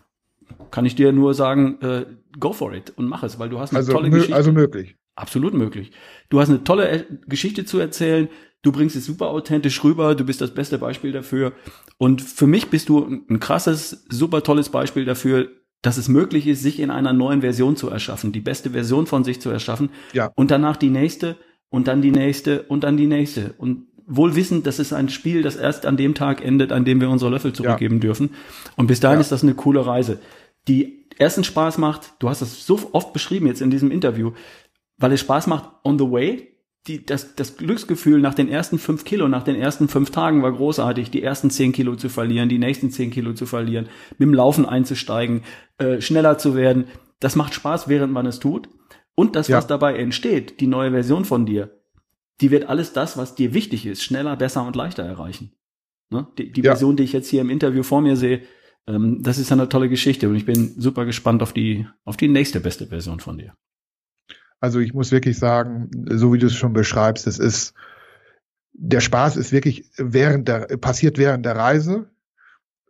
kann 0.70 0.86
ich 0.86 0.94
dir 0.94 1.12
nur 1.12 1.34
sagen, 1.34 1.78
äh, 1.80 2.06
go 2.38 2.52
for 2.52 2.72
it 2.74 2.92
und 2.96 3.08
mach 3.08 3.22
es, 3.22 3.38
weil 3.38 3.48
du 3.48 3.58
hast 3.58 3.70
eine 3.70 3.78
also, 3.78 3.92
tolle 3.92 4.10
Geschichte. 4.10 4.34
Also 4.34 4.52
möglich. 4.52 4.96
Absolut 5.14 5.54
möglich. 5.54 5.92
Du 6.28 6.40
hast 6.40 6.48
eine 6.50 6.64
tolle 6.64 6.88
äh, 6.88 7.04
Geschichte 7.26 7.64
zu 7.64 7.78
erzählen. 7.78 8.28
Du 8.62 8.72
bringst 8.72 8.96
es 8.96 9.06
super 9.06 9.28
authentisch 9.28 9.82
rüber. 9.84 10.14
Du 10.14 10.24
bist 10.24 10.40
das 10.40 10.52
beste 10.52 10.78
Beispiel 10.78 11.12
dafür. 11.12 11.52
Und 11.98 12.22
für 12.22 12.46
mich 12.46 12.68
bist 12.68 12.88
du 12.88 13.04
ein 13.04 13.40
krasses, 13.40 14.04
super 14.08 14.42
tolles 14.42 14.70
Beispiel 14.70 15.04
dafür, 15.04 15.48
dass 15.84 15.98
es 15.98 16.08
möglich 16.08 16.46
ist, 16.46 16.62
sich 16.62 16.80
in 16.80 16.90
einer 16.90 17.12
neuen 17.12 17.42
Version 17.42 17.76
zu 17.76 17.90
erschaffen, 17.90 18.32
die 18.32 18.40
beste 18.40 18.70
Version 18.70 19.06
von 19.06 19.22
sich 19.22 19.40
zu 19.40 19.50
erschaffen 19.50 19.90
ja. 20.14 20.32
und 20.34 20.50
danach 20.50 20.78
die 20.78 20.88
nächste 20.88 21.36
und 21.68 21.88
dann 21.88 22.00
die 22.00 22.10
nächste 22.10 22.62
und 22.62 22.84
dann 22.84 22.96
die 22.96 23.06
nächste 23.06 23.54
und 23.58 23.86
wohl 24.06 24.34
wissend, 24.34 24.66
das 24.66 24.78
ist 24.78 24.94
ein 24.94 25.10
Spiel, 25.10 25.42
das 25.42 25.56
erst 25.56 25.84
an 25.84 25.98
dem 25.98 26.14
Tag 26.14 26.42
endet, 26.42 26.72
an 26.72 26.86
dem 26.86 27.02
wir 27.02 27.10
unsere 27.10 27.30
Löffel 27.30 27.52
zurückgeben 27.52 27.96
ja. 27.96 28.00
dürfen 28.00 28.30
und 28.76 28.86
bis 28.86 29.00
dahin 29.00 29.18
ja. 29.18 29.20
ist 29.20 29.30
das 29.30 29.42
eine 29.42 29.54
coole 29.54 29.86
Reise, 29.86 30.20
die 30.68 31.06
ersten 31.18 31.44
Spaß 31.44 31.76
macht, 31.76 32.14
du 32.18 32.30
hast 32.30 32.40
es 32.40 32.66
so 32.66 32.80
oft 32.92 33.12
beschrieben 33.12 33.46
jetzt 33.46 33.60
in 33.60 33.70
diesem 33.70 33.90
Interview, 33.90 34.32
weil 34.96 35.12
es 35.12 35.20
Spaß 35.20 35.48
macht 35.48 35.68
on 35.84 35.98
the 35.98 36.10
way, 36.10 36.53
die, 36.86 37.04
das, 37.04 37.34
das 37.34 37.56
Glücksgefühl 37.56 38.20
nach 38.20 38.34
den 38.34 38.48
ersten 38.48 38.78
fünf 38.78 39.04
Kilo, 39.04 39.26
nach 39.28 39.42
den 39.42 39.56
ersten 39.56 39.88
fünf 39.88 40.10
Tagen 40.10 40.42
war 40.42 40.52
großartig, 40.52 41.10
die 41.10 41.22
ersten 41.22 41.50
zehn 41.50 41.72
Kilo 41.72 41.96
zu 41.96 42.08
verlieren, 42.08 42.48
die 42.48 42.58
nächsten 42.58 42.90
zehn 42.90 43.10
Kilo 43.10 43.32
zu 43.32 43.46
verlieren, 43.46 43.88
mit 44.12 44.20
dem 44.20 44.34
Laufen 44.34 44.66
einzusteigen, 44.66 45.42
äh, 45.78 46.00
schneller 46.00 46.36
zu 46.36 46.54
werden. 46.54 46.84
Das 47.20 47.36
macht 47.36 47.54
Spaß, 47.54 47.88
während 47.88 48.12
man 48.12 48.26
es 48.26 48.38
tut. 48.38 48.68
Und 49.14 49.36
das, 49.36 49.48
ja. 49.48 49.56
was 49.56 49.66
dabei 49.66 49.96
entsteht, 49.96 50.60
die 50.60 50.66
neue 50.66 50.90
Version 50.90 51.24
von 51.24 51.46
dir, 51.46 51.80
die 52.40 52.50
wird 52.50 52.68
alles 52.68 52.92
das, 52.92 53.16
was 53.16 53.34
dir 53.34 53.54
wichtig 53.54 53.86
ist, 53.86 54.02
schneller, 54.02 54.36
besser 54.36 54.66
und 54.66 54.76
leichter 54.76 55.04
erreichen. 55.04 55.52
Ne? 56.10 56.26
Die, 56.36 56.52
die 56.52 56.62
ja. 56.62 56.72
Version, 56.72 56.96
die 56.96 57.04
ich 57.04 57.12
jetzt 57.12 57.28
hier 57.28 57.40
im 57.40 57.50
Interview 57.50 57.82
vor 57.82 58.02
mir 58.02 58.16
sehe, 58.16 58.42
ähm, 58.86 59.22
das 59.22 59.38
ist 59.38 59.52
eine 59.52 59.68
tolle 59.68 59.88
Geschichte 59.88 60.28
und 60.28 60.34
ich 60.34 60.44
bin 60.44 60.74
super 60.78 61.06
gespannt 61.06 61.42
auf 61.42 61.52
die, 61.52 61.86
auf 62.04 62.16
die 62.16 62.28
nächste 62.28 62.60
beste 62.60 62.88
Version 62.88 63.20
von 63.20 63.38
dir. 63.38 63.54
Also 64.64 64.80
ich 64.80 64.94
muss 64.94 65.12
wirklich 65.12 65.38
sagen, 65.38 65.90
so 66.08 66.32
wie 66.32 66.38
du 66.38 66.46
es 66.46 66.54
schon 66.54 66.72
beschreibst, 66.72 67.26
es 67.26 67.38
ist, 67.38 67.74
der 68.72 69.00
Spaß 69.00 69.36
ist 69.36 69.52
wirklich 69.52 69.90
während 69.98 70.48
der, 70.48 70.60
passiert 70.78 71.18
während 71.18 71.44
der 71.44 71.54
Reise. 71.54 72.06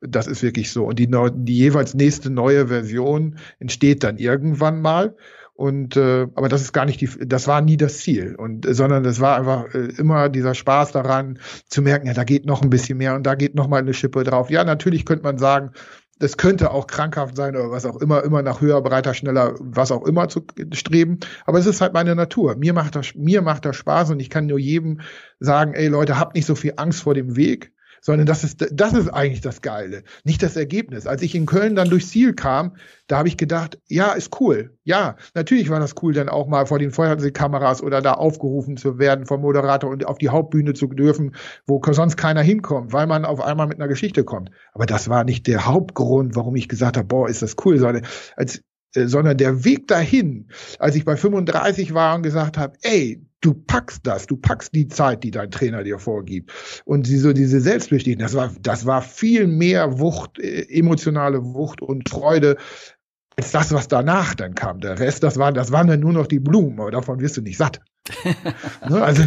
Das 0.01 0.29
ist 0.29 0.45
wirklich 0.45 0.71
so. 0.71 0.85
Und 0.87 1.01
die, 1.01 1.11
die 1.11 1.59
jeweils 1.59 1.95
nächste 1.95 2.31
neue 2.31 2.69
Version 2.69 3.39
entsteht 3.59 4.05
dann 4.05 4.19
irgendwann 4.19 4.83
mal. 4.83 5.17
Und 5.53 5.97
äh, 5.97 6.29
aber 6.37 6.49
das 6.49 6.63
ist 6.63 6.73
gar 6.73 6.85
nicht 6.85 7.01
die, 7.01 7.09
das 7.27 7.49
war 7.49 7.61
nie 7.61 7.77
das 7.77 7.99
Ziel. 7.99 8.37
Und 8.37 8.67
äh, 8.67 8.75
sondern 8.75 9.03
das 9.03 9.19
war 9.19 9.37
einfach 9.37 9.75
äh, 9.75 9.89
immer 9.99 10.29
dieser 10.29 10.55
Spaß 10.55 10.93
daran, 10.93 11.41
zu 11.69 11.83
merken, 11.83 12.07
ja, 12.07 12.15
da 12.15 12.23
geht 12.23 12.47
noch 12.47 12.63
ein 12.63 12.71
bisschen 12.71 12.99
mehr 12.99 13.17
und 13.17 13.25
da 13.25 13.35
geht 13.35 13.57
noch 13.57 13.67
mal 13.67 13.79
eine 13.79 13.95
Schippe 13.95 14.23
drauf. 14.23 14.49
Ja, 14.49 14.63
natürlich 14.63 15.05
könnte 15.05 15.25
man 15.25 15.39
sagen, 15.39 15.73
das 16.19 16.37
könnte 16.37 16.71
auch 16.71 16.87
krankhaft 16.87 17.37
sein 17.37 17.57
oder 17.57 17.71
was 17.71 17.85
auch 17.85 18.01
immer, 18.01 18.23
immer 18.23 18.43
nach 18.43 18.61
höher, 18.61 18.81
breiter, 18.83 19.15
schneller, 19.15 19.55
was 19.59 19.91
auch 19.91 20.07
immer 20.07 20.29
zu 20.29 20.47
streben. 20.73 21.19
Aber 21.45 21.59
es 21.59 21.67
ist 21.67 21.81
halt 21.81 21.93
meine 21.93 22.15
Natur. 22.15 22.57
Mir 22.57 22.73
macht 22.73 22.95
das, 22.95 23.15
mir 23.15 23.43
macht 23.43 23.65
das 23.65 23.77
Spaß 23.77 24.11
und 24.11 24.21
ich 24.21 24.31
kann 24.31 24.47
nur 24.47 24.59
jedem 24.59 25.01
sagen, 25.41 25.75
ey 25.75 25.89
Leute, 25.89 26.19
habt 26.19 26.35
nicht 26.35 26.47
so 26.47 26.55
viel 26.55 26.75
Angst 26.77 27.03
vor 27.03 27.15
dem 27.15 27.37
Weg, 27.37 27.73
sondern 28.05 28.27
das 28.27 28.45
ist, 28.45 28.67
das 28.71 28.93
ist 28.93 29.09
eigentlich 29.09 29.41
das 29.41 29.63
Geile, 29.63 30.05
nicht 30.25 30.43
das 30.43 30.57
Ergebnis. 30.57 31.07
Als 31.07 31.23
ich 31.23 31.35
in 31.35 31.47
Köln 31.47 31.75
dann 31.75 31.89
durchs 31.89 32.11
Ziel 32.11 32.35
kam, 32.35 32.77
da 33.07 33.17
habe 33.17 33.29
ich 33.29 33.39
gedacht, 33.39 33.79
ja, 33.89 34.13
ist 34.13 34.39
cool. 34.41 34.77
Ja, 34.85 35.17
natürlich 35.33 35.71
war 35.71 35.81
das 35.81 35.95
cool, 36.03 36.13
dann 36.13 36.29
auch 36.29 36.47
mal 36.47 36.67
vor 36.67 36.79
den 36.79 36.91
Feuerwehrkameras 36.91 37.83
oder 37.83 38.03
da 38.03 38.13
aufgerufen 38.13 38.77
zu 38.77 38.99
werden 38.99 39.25
vom 39.25 39.41
Moderator 39.41 39.89
und 39.89 40.05
auf 40.05 40.19
die 40.19 40.29
Hauptbühne 40.29 40.75
zu 40.75 40.87
dürfen, 40.89 41.35
wo 41.67 41.81
sonst 41.93 42.19
keiner 42.19 42.43
hinkommt, 42.43 42.93
weil 42.93 43.07
man 43.07 43.25
auf 43.25 43.41
einmal 43.41 43.69
mit 43.69 43.81
einer 43.81 43.89
Geschichte 43.89 44.23
kommt. 44.23 44.51
Aber 44.75 44.85
das 44.85 45.09
war 45.09 45.25
nicht 45.25 45.47
der 45.47 45.65
Hauptgrund, 45.65 46.37
warum 46.37 46.57
ich 46.57 46.69
gesagt 46.69 46.99
habe, 46.99 47.09
boah, 47.09 47.27
ist 47.27 47.41
das 47.41 47.57
cool, 47.65 47.79
sondern 47.79 48.05
als 48.37 48.61
äh, 48.95 49.07
sondern 49.07 49.39
der 49.39 49.65
Weg 49.65 49.89
dahin, 49.89 50.51
als 50.79 50.95
ich 50.95 51.07
bei 51.07 51.17
35 51.17 51.95
war 51.95 52.15
und 52.17 52.23
gesagt 52.23 52.59
habe, 52.59 52.77
ey, 52.83 53.25
du 53.45 53.55
packst 53.55 54.07
das, 54.07 54.27
du 54.27 54.37
packst 54.37 54.75
die 54.75 54.89
Zeit, 54.89 55.23
die 55.23 55.31
dein 55.31 55.51
Trainer 55.51 55.85
dir 55.85 55.99
vorgibt. 55.99 56.51
Und 56.85 57.07
diese, 57.07 57.35
diese 57.35 57.61
Selbstbestätigung, 57.61 58.23
das 58.23 58.35
war, 58.35 58.51
das 58.61 58.87
war 58.87 59.03
viel 59.03 59.47
mehr 59.47 59.99
Wucht, 59.99 60.39
äh, 60.39 60.67
emotionale 60.71 61.45
Wucht 61.45 61.83
und 61.83 62.09
Freude, 62.09 62.57
als 63.37 63.51
das, 63.51 63.73
was 63.73 63.89
danach 63.89 64.35
dann 64.35 64.55
kam. 64.55 64.81
Der 64.81 64.99
Rest, 64.99 65.23
das 65.23 65.39
waren, 65.39 65.55
das 65.55 65.73
waren 65.73 65.89
dann 65.89 66.01
nur 66.01 66.13
noch 66.13 66.27
die 66.27 66.39
Blumen, 66.39 66.79
aber 66.81 66.91
davon 66.93 67.21
wirst 67.21 67.37
du 67.37 67.43
nicht 67.43 67.59
satt. 67.59 67.81
ne? 68.89 69.03
Also, 69.03 69.25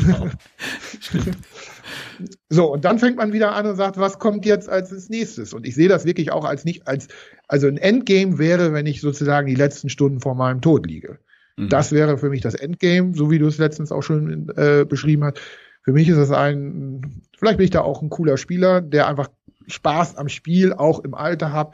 so, 2.50 2.74
und 2.74 2.86
dann 2.86 3.00
fängt 3.00 3.18
man 3.18 3.34
wieder 3.34 3.54
an 3.54 3.66
und 3.66 3.76
sagt, 3.76 3.98
was 3.98 4.18
kommt 4.18 4.46
jetzt 4.46 4.70
als 4.70 5.10
nächstes? 5.10 5.54
Und 5.54 5.68
ich 5.68 5.76
sehe 5.76 5.90
das 5.90 6.06
wirklich 6.06 6.32
auch 6.32 6.46
als 6.46 6.64
nicht 6.64 6.88
als, 6.88 7.08
also 7.48 7.68
ein 7.68 7.78
Endgame 7.78 8.38
wäre, 8.38 8.74
wenn 8.74 8.86
ich 8.86 9.02
sozusagen 9.02 9.48
die 9.48 9.56
letzten 9.56 9.90
Stunden 9.90 10.22
vor 10.22 10.36
meinem 10.36 10.62
Tod 10.62 10.86
liege. 10.88 11.20
Mhm. 11.58 11.70
Das 11.70 11.92
wäre 11.92 12.18
für 12.18 12.30
mich 12.30 12.42
das 12.42 12.56
Endgame, 12.56 13.14
so 13.14 13.30
wie 13.30 13.40
du 13.40 13.48
es 13.48 13.58
letztens 13.58 13.92
auch 13.92 14.04
schon 14.04 14.50
äh, 14.56 14.86
beschrieben 14.88 15.24
hast. 15.24 15.40
Für 15.84 15.92
mich 15.92 16.08
ist 16.08 16.18
es 16.18 16.32
ein, 16.32 17.22
vielleicht 17.38 17.58
bin 17.58 17.66
ich 17.66 17.72
da 17.72 17.82
auch 17.82 18.02
ein 18.02 18.10
cooler 18.10 18.38
Spieler, 18.38 18.82
der 18.82 19.08
einfach 19.08 19.30
Spaß 19.68 20.16
am 20.16 20.30
Spiel 20.30 20.74
auch 20.74 21.04
im 21.04 21.14
Alter 21.14 21.52
hat. 21.52 21.74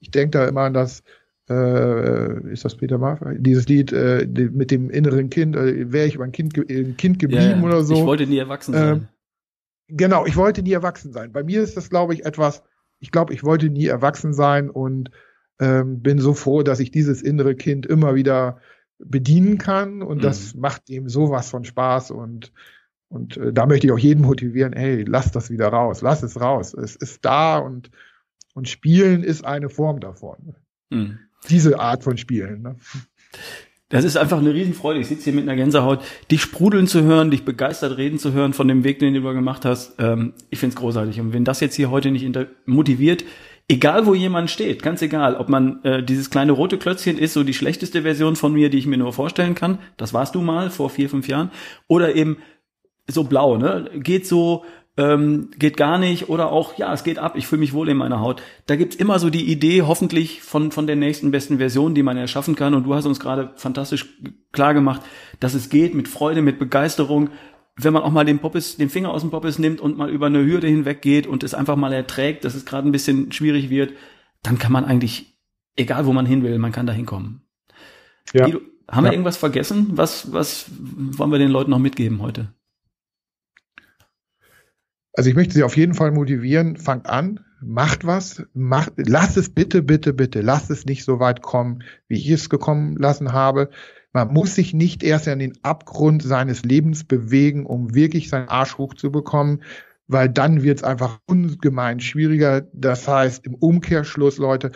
Ich 0.00 0.10
denke 0.10 0.38
da 0.38 0.46
immer 0.46 0.62
an 0.62 0.74
das, 0.74 1.02
äh, 1.48 2.52
ist 2.52 2.64
das 2.64 2.76
Peter 2.76 2.98
Maffay? 2.98 3.36
Dieses 3.38 3.68
Lied 3.68 3.92
äh, 3.92 4.26
mit 4.26 4.70
dem 4.70 4.90
inneren 4.90 5.30
Kind, 5.30 5.56
äh, 5.56 5.92
wäre 5.92 6.06
ich 6.06 6.18
mein 6.18 6.32
Kind, 6.32 6.56
äh, 6.58 6.92
kind 6.92 7.18
geblieben 7.18 7.60
ja, 7.60 7.62
oder 7.62 7.82
so. 7.82 7.94
Ich 7.94 8.04
wollte 8.04 8.26
nie 8.26 8.38
erwachsen 8.38 8.74
sein. 8.74 8.96
Ähm, 8.96 9.08
genau, 9.88 10.26
ich 10.26 10.36
wollte 10.36 10.62
nie 10.62 10.72
erwachsen 10.72 11.12
sein. 11.12 11.32
Bei 11.32 11.42
mir 11.42 11.62
ist 11.62 11.76
das, 11.76 11.90
glaube 11.90 12.14
ich, 12.14 12.24
etwas, 12.24 12.62
ich 13.00 13.10
glaube, 13.10 13.32
ich 13.32 13.44
wollte 13.44 13.68
nie 13.68 13.86
erwachsen 13.86 14.34
sein 14.34 14.70
und 14.70 15.10
ähm, 15.60 16.02
bin 16.02 16.18
so 16.18 16.34
froh, 16.34 16.62
dass 16.62 16.80
ich 16.80 16.90
dieses 16.90 17.22
innere 17.22 17.54
Kind 17.54 17.86
immer 17.86 18.14
wieder 18.14 18.58
bedienen 18.98 19.58
kann 19.58 20.02
und 20.02 20.18
mhm. 20.18 20.22
das 20.22 20.54
macht 20.54 20.88
ihm 20.90 21.08
sowas 21.08 21.50
von 21.50 21.64
Spaß 21.64 22.10
und 22.10 22.52
und 23.08 23.36
äh, 23.36 23.52
da 23.52 23.66
möchte 23.66 23.86
ich 23.86 23.92
auch 23.92 23.98
jeden 23.98 24.22
motivieren, 24.22 24.72
hey, 24.72 25.04
lass 25.06 25.30
das 25.30 25.50
wieder 25.50 25.68
raus, 25.68 26.00
lass 26.00 26.22
es 26.22 26.40
raus. 26.40 26.72
Es 26.72 26.96
ist 26.96 27.24
da 27.24 27.58
und 27.58 27.90
und 28.54 28.68
Spielen 28.68 29.22
ist 29.22 29.44
eine 29.44 29.68
Form 29.68 30.00
davon. 30.00 30.54
Mhm. 30.90 31.18
Diese 31.48 31.78
Art 31.78 32.04
von 32.04 32.16
Spielen. 32.16 32.62
Ne? 32.62 32.76
Das 33.92 34.04
ist 34.04 34.16
einfach 34.16 34.38
eine 34.38 34.54
Riesenfreude. 34.54 35.00
Ich 35.00 35.08
sitze 35.08 35.24
hier 35.24 35.32
mit 35.34 35.42
einer 35.42 35.54
Gänsehaut, 35.56 36.02
dich 36.30 36.40
sprudeln 36.40 36.86
zu 36.86 37.02
hören, 37.02 37.30
dich 37.30 37.44
begeistert 37.44 37.98
reden 37.98 38.18
zu 38.18 38.32
hören 38.32 38.54
von 38.54 38.66
dem 38.66 38.84
Weg, 38.84 38.98
den 39.00 39.12
du 39.12 39.20
gemacht 39.20 39.66
hast. 39.66 39.96
Ähm, 39.98 40.32
ich 40.48 40.58
find's 40.58 40.76
großartig. 40.76 41.20
Und 41.20 41.34
wenn 41.34 41.44
das 41.44 41.60
jetzt 41.60 41.74
hier 41.74 41.90
heute 41.90 42.10
nicht 42.10 42.26
motiviert, 42.64 43.24
egal 43.72 44.06
wo 44.06 44.14
jemand 44.14 44.50
steht, 44.50 44.82
ganz 44.82 45.00
egal, 45.00 45.34
ob 45.34 45.48
man 45.48 45.82
äh, 45.82 46.02
dieses 46.02 46.28
kleine 46.28 46.52
rote 46.52 46.76
Klötzchen 46.76 47.16
ist, 47.16 47.32
so 47.32 47.42
die 47.42 47.54
schlechteste 47.54 48.02
Version 48.02 48.36
von 48.36 48.52
mir, 48.52 48.68
die 48.68 48.76
ich 48.78 48.86
mir 48.86 48.98
nur 48.98 49.14
vorstellen 49.14 49.54
kann, 49.54 49.78
das 49.96 50.12
warst 50.12 50.34
du 50.34 50.42
mal 50.42 50.68
vor 50.68 50.90
vier, 50.90 51.08
fünf 51.08 51.26
Jahren, 51.26 51.50
oder 51.88 52.14
eben 52.14 52.36
so 53.08 53.24
blau, 53.24 53.56
ne? 53.56 53.90
Geht 53.94 54.26
so, 54.26 54.64
ähm, 54.98 55.50
geht 55.58 55.78
gar 55.78 55.96
nicht, 55.96 56.28
oder 56.28 56.52
auch, 56.52 56.76
ja, 56.76 56.92
es 56.92 57.02
geht 57.02 57.18
ab, 57.18 57.32
ich 57.34 57.46
fühle 57.46 57.60
mich 57.60 57.72
wohl 57.72 57.88
in 57.88 57.96
meiner 57.96 58.20
Haut. 58.20 58.42
Da 58.66 58.76
gibt's 58.76 58.94
immer 58.94 59.18
so 59.18 59.30
die 59.30 59.50
Idee, 59.50 59.82
hoffentlich 59.82 60.42
von, 60.42 60.70
von 60.70 60.86
der 60.86 60.96
nächsten 60.96 61.30
besten 61.30 61.56
Version, 61.56 61.94
die 61.94 62.02
man 62.02 62.18
erschaffen 62.18 62.56
kann. 62.56 62.74
Und 62.74 62.84
du 62.84 62.94
hast 62.94 63.06
uns 63.06 63.20
gerade 63.20 63.52
fantastisch 63.56 64.06
klar 64.52 64.74
gemacht, 64.74 65.00
dass 65.40 65.54
es 65.54 65.70
geht 65.70 65.94
mit 65.94 66.08
Freude, 66.08 66.42
mit 66.42 66.58
Begeisterung, 66.58 67.30
wenn 67.76 67.92
man 67.92 68.02
auch 68.02 68.10
mal 68.10 68.24
den 68.24 68.38
Poppes, 68.38 68.76
den 68.76 68.90
Finger 68.90 69.10
aus 69.10 69.22
dem 69.22 69.30
Poppes 69.30 69.58
nimmt 69.58 69.80
und 69.80 69.96
mal 69.96 70.10
über 70.10 70.26
eine 70.26 70.44
Hürde 70.44 70.66
hinweg 70.66 71.02
geht 71.02 71.26
und 71.26 71.42
es 71.42 71.54
einfach 71.54 71.76
mal 71.76 71.92
erträgt, 71.92 72.44
dass 72.44 72.54
es 72.54 72.66
gerade 72.66 72.86
ein 72.88 72.92
bisschen 72.92 73.32
schwierig 73.32 73.70
wird, 73.70 73.94
dann 74.42 74.58
kann 74.58 74.72
man 74.72 74.84
eigentlich, 74.84 75.38
egal 75.76 76.06
wo 76.06 76.12
man 76.12 76.26
hin 76.26 76.42
will, 76.42 76.58
man 76.58 76.72
kann 76.72 76.86
da 76.86 76.92
hinkommen. 76.92 77.42
Ja. 78.32 78.44
Guido, 78.44 78.60
haben 78.90 79.04
ja. 79.04 79.10
wir 79.10 79.12
irgendwas 79.12 79.36
vergessen? 79.36 79.92
Was, 79.92 80.32
was 80.32 80.66
wollen 80.78 81.32
wir 81.32 81.38
den 81.38 81.50
Leuten 81.50 81.70
noch 81.70 81.78
mitgeben 81.78 82.20
heute? 82.20 82.52
Also 85.14 85.30
ich 85.30 85.36
möchte 85.36 85.54
Sie 85.54 85.62
auf 85.62 85.76
jeden 85.76 85.94
Fall 85.94 86.10
motivieren, 86.10 86.76
fangt 86.76 87.06
an, 87.06 87.40
macht 87.62 88.06
was, 88.06 88.44
macht, 88.54 88.92
lasst 88.96 89.36
es 89.36 89.50
bitte, 89.50 89.82
bitte, 89.82 90.12
bitte, 90.12 90.40
lasst 90.40 90.70
es 90.70 90.84
nicht 90.84 91.04
so 91.04 91.20
weit 91.20 91.42
kommen, 91.42 91.82
wie 92.08 92.16
ich 92.16 92.30
es 92.30 92.50
gekommen 92.50 92.96
lassen 92.96 93.32
habe. 93.32 93.70
Man 94.12 94.32
muss 94.32 94.54
sich 94.54 94.74
nicht 94.74 95.02
erst 95.02 95.28
an 95.28 95.38
den 95.38 95.58
Abgrund 95.62 96.22
seines 96.22 96.64
Lebens 96.64 97.04
bewegen, 97.04 97.64
um 97.64 97.94
wirklich 97.94 98.28
seinen 98.28 98.48
Arsch 98.48 98.76
hochzubekommen, 98.76 99.62
weil 100.06 100.28
dann 100.28 100.62
wird 100.62 100.78
es 100.78 100.84
einfach 100.84 101.20
ungemein 101.26 102.00
schwieriger. 102.00 102.62
Das 102.72 103.08
heißt, 103.08 103.46
im 103.46 103.54
Umkehrschluss, 103.54 104.38
Leute, 104.38 104.72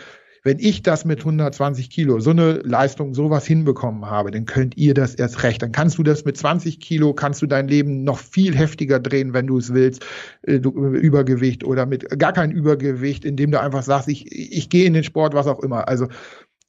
wenn 0.47 0.59
ich 0.59 0.81
das 0.81 1.03
mit 1.03 1.19
120 1.19 1.89
Kilo, 1.89 2.21
so 2.21 2.29
eine 2.29 2.53
Leistung, 2.59 3.13
sowas 3.13 3.45
hinbekommen 3.45 4.05
habe, 4.05 4.31
dann 4.31 4.45
könnt 4.45 4.77
ihr 4.77 4.93
das 4.93 5.13
erst 5.13 5.43
recht. 5.43 5.61
Dann 5.61 5.73
kannst 5.73 5.97
du 5.97 6.03
das 6.03 6.23
mit 6.23 6.37
20 6.37 6.79
Kilo, 6.79 7.13
kannst 7.13 7.41
du 7.41 7.47
dein 7.47 7.67
Leben 7.67 8.05
noch 8.05 8.17
viel 8.17 8.55
heftiger 8.55 9.01
drehen, 9.01 9.33
wenn 9.33 9.47
du 9.47 9.57
es 9.57 9.73
willst, 9.73 10.05
äh, 10.43 10.61
du, 10.61 10.71
Übergewicht 10.71 11.65
oder 11.65 11.85
mit 11.85 12.17
gar 12.17 12.31
kein 12.31 12.51
Übergewicht, 12.51 13.25
indem 13.25 13.51
du 13.51 13.59
einfach 13.59 13.83
sagst, 13.83 14.07
ich, 14.07 14.31
ich 14.31 14.69
gehe 14.69 14.85
in 14.85 14.93
den 14.93 15.03
Sport, 15.03 15.33
was 15.33 15.47
auch 15.47 15.59
immer. 15.59 15.89
Also 15.89 16.07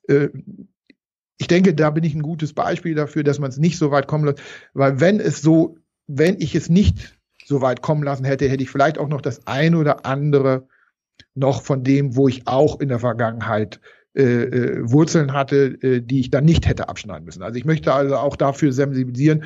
äh, 0.09 0.27
ich 1.39 1.47
denke, 1.47 1.73
da 1.73 1.91
bin 1.91 2.03
ich 2.03 2.17
ein 2.17 2.23
gutes 2.23 2.55
Beispiel 2.55 2.97
dafür, 2.97 3.23
dass 3.23 3.39
man 3.39 3.51
es 3.51 3.59
nicht 3.59 3.79
so 3.79 3.93
weit 3.93 4.09
kommen 4.09 4.25
lässt, 4.25 4.43
weil 4.75 4.99
wenn 4.99 5.21
es 5.21 5.41
so, 5.41 5.79
wenn 6.09 6.41
ich 6.41 6.57
es 6.57 6.69
nicht 6.69 7.17
so 7.45 7.63
weit 7.63 7.81
kommen 7.81 8.03
lassen 8.03 8.25
hätte, 8.25 8.49
hätte 8.49 8.65
ich 8.65 8.71
vielleicht 8.71 8.99
auch 8.99 9.09
noch 9.09 9.21
das 9.21 9.47
ein 9.47 9.77
oder 9.77 10.05
andere 10.05 10.67
noch 11.35 11.63
von 11.63 11.85
dem, 11.85 12.17
wo 12.17 12.29
ich 12.29 12.47
auch 12.47 12.81
in 12.81 12.89
der 12.89 12.99
Vergangenheit 12.99 13.81
äh, 14.15 14.23
äh, 14.23 14.91
Wurzeln 14.91 15.33
hatte, 15.33 15.79
äh, 15.83 16.01
die 16.01 16.21
ich 16.21 16.31
dann 16.31 16.45
nicht 16.45 16.67
hätte 16.67 16.89
abschneiden 16.89 17.25
müssen. 17.25 17.43
Also 17.43 17.57
ich 17.59 17.65
möchte 17.65 17.93
also 17.93 18.17
auch 18.17 18.37
dafür 18.37 18.73
sensibilisieren, 18.73 19.45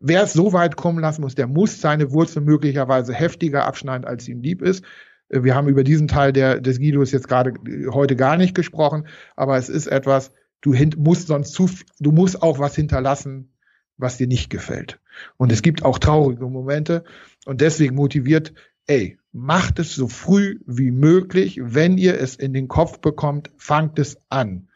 wer 0.00 0.24
es 0.24 0.32
so 0.32 0.52
weit 0.52 0.76
kommen 0.76 0.98
lassen 0.98 1.22
muss, 1.22 1.34
der 1.34 1.46
muss 1.46 1.80
seine 1.80 2.12
Wurzeln 2.12 2.44
möglicherweise 2.44 3.14
heftiger 3.14 3.66
abschneiden, 3.66 4.06
als 4.06 4.26
ihm 4.28 4.40
lieb 4.40 4.62
ist. 4.62 4.84
Äh, 5.28 5.44
wir 5.44 5.54
haben 5.54 5.68
über 5.68 5.84
diesen 5.84 6.08
Teil 6.08 6.32
der, 6.32 6.60
des 6.60 6.78
Guidos 6.78 7.12
jetzt 7.12 7.28
gerade 7.28 7.54
äh, 7.66 7.86
heute 7.90 8.16
gar 8.16 8.36
nicht 8.36 8.54
gesprochen, 8.54 9.06
aber 9.36 9.56
es 9.56 9.68
ist 9.68 9.86
etwas, 9.86 10.32
du 10.60 10.74
musst 10.96 11.28
sonst 11.28 11.52
zu, 11.52 11.70
du 12.00 12.12
musst 12.12 12.42
auch 12.42 12.58
was 12.58 12.74
hinterlassen, 12.74 13.54
was 13.96 14.16
dir 14.16 14.26
nicht 14.26 14.50
gefällt. 14.50 14.98
Und 15.36 15.52
es 15.52 15.62
gibt 15.62 15.84
auch 15.84 15.98
traurige 15.98 16.46
Momente 16.46 17.04
und 17.46 17.60
deswegen 17.60 17.94
motiviert, 17.94 18.52
ey, 18.90 19.18
macht 19.32 19.78
es 19.78 19.94
so 19.94 20.08
früh 20.08 20.58
wie 20.66 20.90
möglich. 20.90 21.60
Wenn 21.62 21.96
ihr 21.96 22.20
es 22.20 22.34
in 22.34 22.52
den 22.52 22.66
Kopf 22.66 22.98
bekommt, 22.98 23.50
fangt 23.56 24.00
es 24.00 24.18
an. 24.30 24.68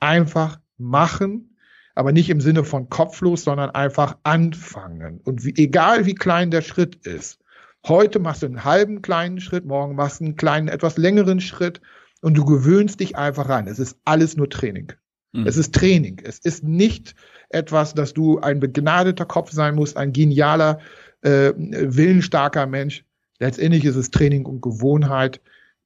Einfach 0.00 0.58
machen, 0.78 1.56
aber 1.94 2.12
nicht 2.12 2.30
im 2.30 2.40
Sinne 2.40 2.64
von 2.64 2.88
kopflos, 2.88 3.44
sondern 3.44 3.70
einfach 3.70 4.16
anfangen. 4.22 5.20
Und 5.22 5.44
wie, 5.44 5.54
egal 5.56 6.06
wie 6.06 6.14
klein 6.14 6.50
der 6.50 6.62
Schritt 6.62 6.96
ist, 7.06 7.40
heute 7.86 8.20
machst 8.20 8.42
du 8.42 8.46
einen 8.46 8.64
halben 8.64 9.02
kleinen 9.02 9.38
Schritt, 9.38 9.66
morgen 9.66 9.96
machst 9.96 10.20
du 10.20 10.24
einen 10.24 10.36
kleinen, 10.36 10.68
etwas 10.68 10.96
längeren 10.96 11.40
Schritt 11.40 11.82
und 12.22 12.38
du 12.38 12.46
gewöhnst 12.46 13.00
dich 13.00 13.16
einfach 13.16 13.50
ran. 13.50 13.66
Es 13.66 13.78
ist 13.78 13.98
alles 14.06 14.36
nur 14.38 14.48
Training. 14.48 14.92
Mhm. 15.32 15.46
Es 15.46 15.58
ist 15.58 15.74
Training. 15.74 16.22
Es 16.24 16.38
ist 16.38 16.64
nicht 16.64 17.14
etwas, 17.50 17.92
dass 17.92 18.14
du 18.14 18.40
ein 18.40 18.60
begnadeter 18.60 19.26
Kopf 19.26 19.52
sein 19.52 19.74
musst, 19.74 19.98
ein 19.98 20.14
genialer, 20.14 20.78
äh, 21.20 21.52
willensstarker 21.56 22.66
Mensch. 22.66 23.04
Letztendlich 23.40 23.84
ist 23.84 23.96
es 23.96 24.10
Training 24.10 24.46
und 24.46 24.60
Gewohnheit, 24.60 25.40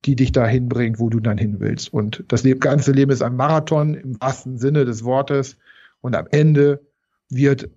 die 0.05 0.17
dich 0.17 0.33
dahin 0.33 0.69
bringt, 0.69 0.99
wo 0.99 1.11
du 1.11 1.21
dann 1.21 1.39
hin 1.39 1.57
willst. 1.61 1.93
Und 1.93 2.25
das 2.29 2.45
ganze 2.59 2.93
Leben 2.93 3.13
ist 3.13 3.23
ein 3.23 3.37
Marathon 3.37 3.95
im 3.95 4.21
wahrsten 4.21 4.59
Sinne 4.59 4.85
des 4.85 5.05
Wortes. 5.05 5.57
Und 6.01 6.17
am 6.17 6.27
Ende 6.31 6.81
wird 7.29 7.71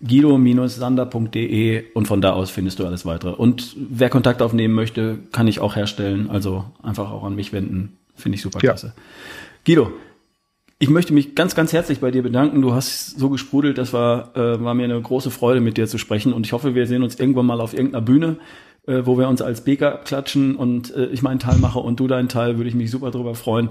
Guido-sander.de 0.06 1.86
und 1.94 2.08
von 2.08 2.22
da 2.22 2.34
aus 2.34 2.52
findest 2.52 2.80
du 2.80 2.86
alles 2.86 3.06
weitere. 3.06 3.32
Und 3.32 3.76
wer 3.78 4.10
Kontakt 4.10 4.42
aufnehmen 4.42 4.76
möchte, 4.76 5.20
kann 5.32 5.48
ich 5.48 5.60
auch 5.60 5.76
herstellen. 5.76 6.30
Also 6.30 6.66
einfach 6.84 7.12
auch 7.12 7.24
an 7.24 7.36
mich 7.36 7.52
wenden. 7.52 7.98
Finde 8.16 8.36
ich 8.36 8.42
super 8.42 8.60
klasse. 8.60 8.94
Ja. 8.96 9.02
Guido, 9.66 9.92
ich 10.80 10.90
möchte 10.90 11.14
mich 11.14 11.34
ganz, 11.34 11.56
ganz 11.56 11.74
herzlich 11.74 12.00
bei 12.00 12.12
dir 12.12 12.22
bedanken. 12.22 12.62
Du 12.62 12.74
hast 12.74 13.18
so 13.18 13.30
gesprudelt, 13.30 13.80
das 13.80 13.94
war, 13.94 14.36
äh, 14.38 14.64
war 14.64 14.76
mir 14.76 14.84
eine 14.84 15.02
große 15.02 15.32
Freude, 15.32 15.62
mit 15.62 15.78
dir 15.78 15.88
zu 15.88 15.98
sprechen. 15.98 16.34
Und 16.34 16.46
ich 16.46 16.54
hoffe, 16.54 16.76
wir 16.76 16.86
sehen 16.86 17.02
uns 17.02 17.20
irgendwann 17.20 17.48
mal 17.48 17.60
auf 17.60 17.74
irgendeiner 17.74 18.04
Bühne 18.04 18.38
äh, 18.88 19.06
wo 19.06 19.18
wir 19.18 19.28
uns 19.28 19.42
als 19.42 19.62
Beker 19.62 19.94
abklatschen 19.94 20.56
und 20.56 20.96
äh, 20.96 21.06
ich 21.08 21.22
meinen 21.22 21.40
Teil 21.40 21.58
mache 21.58 21.80
und 21.80 22.00
du 22.00 22.08
deinen 22.08 22.30
Teil, 22.30 22.58
würde 22.58 22.70
ich 22.70 22.76
mich 22.76 22.90
super 22.90 23.12
drüber 23.12 23.36
freuen. 23.36 23.70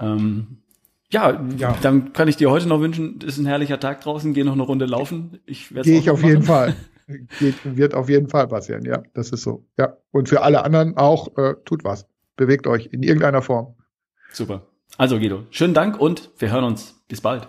Ähm, 0.00 0.58
ja, 1.10 1.40
ja, 1.56 1.76
dann 1.80 2.12
kann 2.12 2.28
ich 2.28 2.36
dir 2.36 2.50
heute 2.50 2.68
noch 2.68 2.80
wünschen, 2.80 3.20
ist 3.20 3.38
ein 3.38 3.46
herrlicher 3.46 3.80
Tag 3.80 4.00
draußen, 4.02 4.34
geh 4.34 4.44
noch 4.44 4.52
eine 4.52 4.62
Runde 4.62 4.84
laufen. 4.84 5.38
Ich 5.46 5.74
werde 5.74 5.88
Gehe 5.88 5.98
ich 5.98 6.10
auf 6.10 6.20
machen. 6.20 6.30
jeden 6.30 6.42
Fall. 6.42 6.74
Geht, 7.38 7.54
wird 7.64 7.94
auf 7.94 8.10
jeden 8.10 8.28
Fall 8.28 8.48
passieren, 8.48 8.84
ja, 8.84 9.02
das 9.14 9.30
ist 9.30 9.42
so. 9.42 9.64
Ja. 9.78 9.96
Und 10.10 10.28
für 10.28 10.42
alle 10.42 10.64
anderen 10.64 10.96
auch, 10.98 11.36
äh, 11.38 11.54
tut 11.64 11.84
was. 11.84 12.06
Bewegt 12.36 12.66
euch 12.66 12.90
in 12.92 13.02
irgendeiner 13.02 13.40
Form. 13.40 13.76
Super. 14.30 14.66
Also 14.98 15.18
Guido, 15.18 15.44
schönen 15.50 15.74
Dank 15.74 15.98
und 15.98 16.30
wir 16.38 16.50
hören 16.50 16.64
uns. 16.64 17.02
Bis 17.08 17.22
bald. 17.22 17.48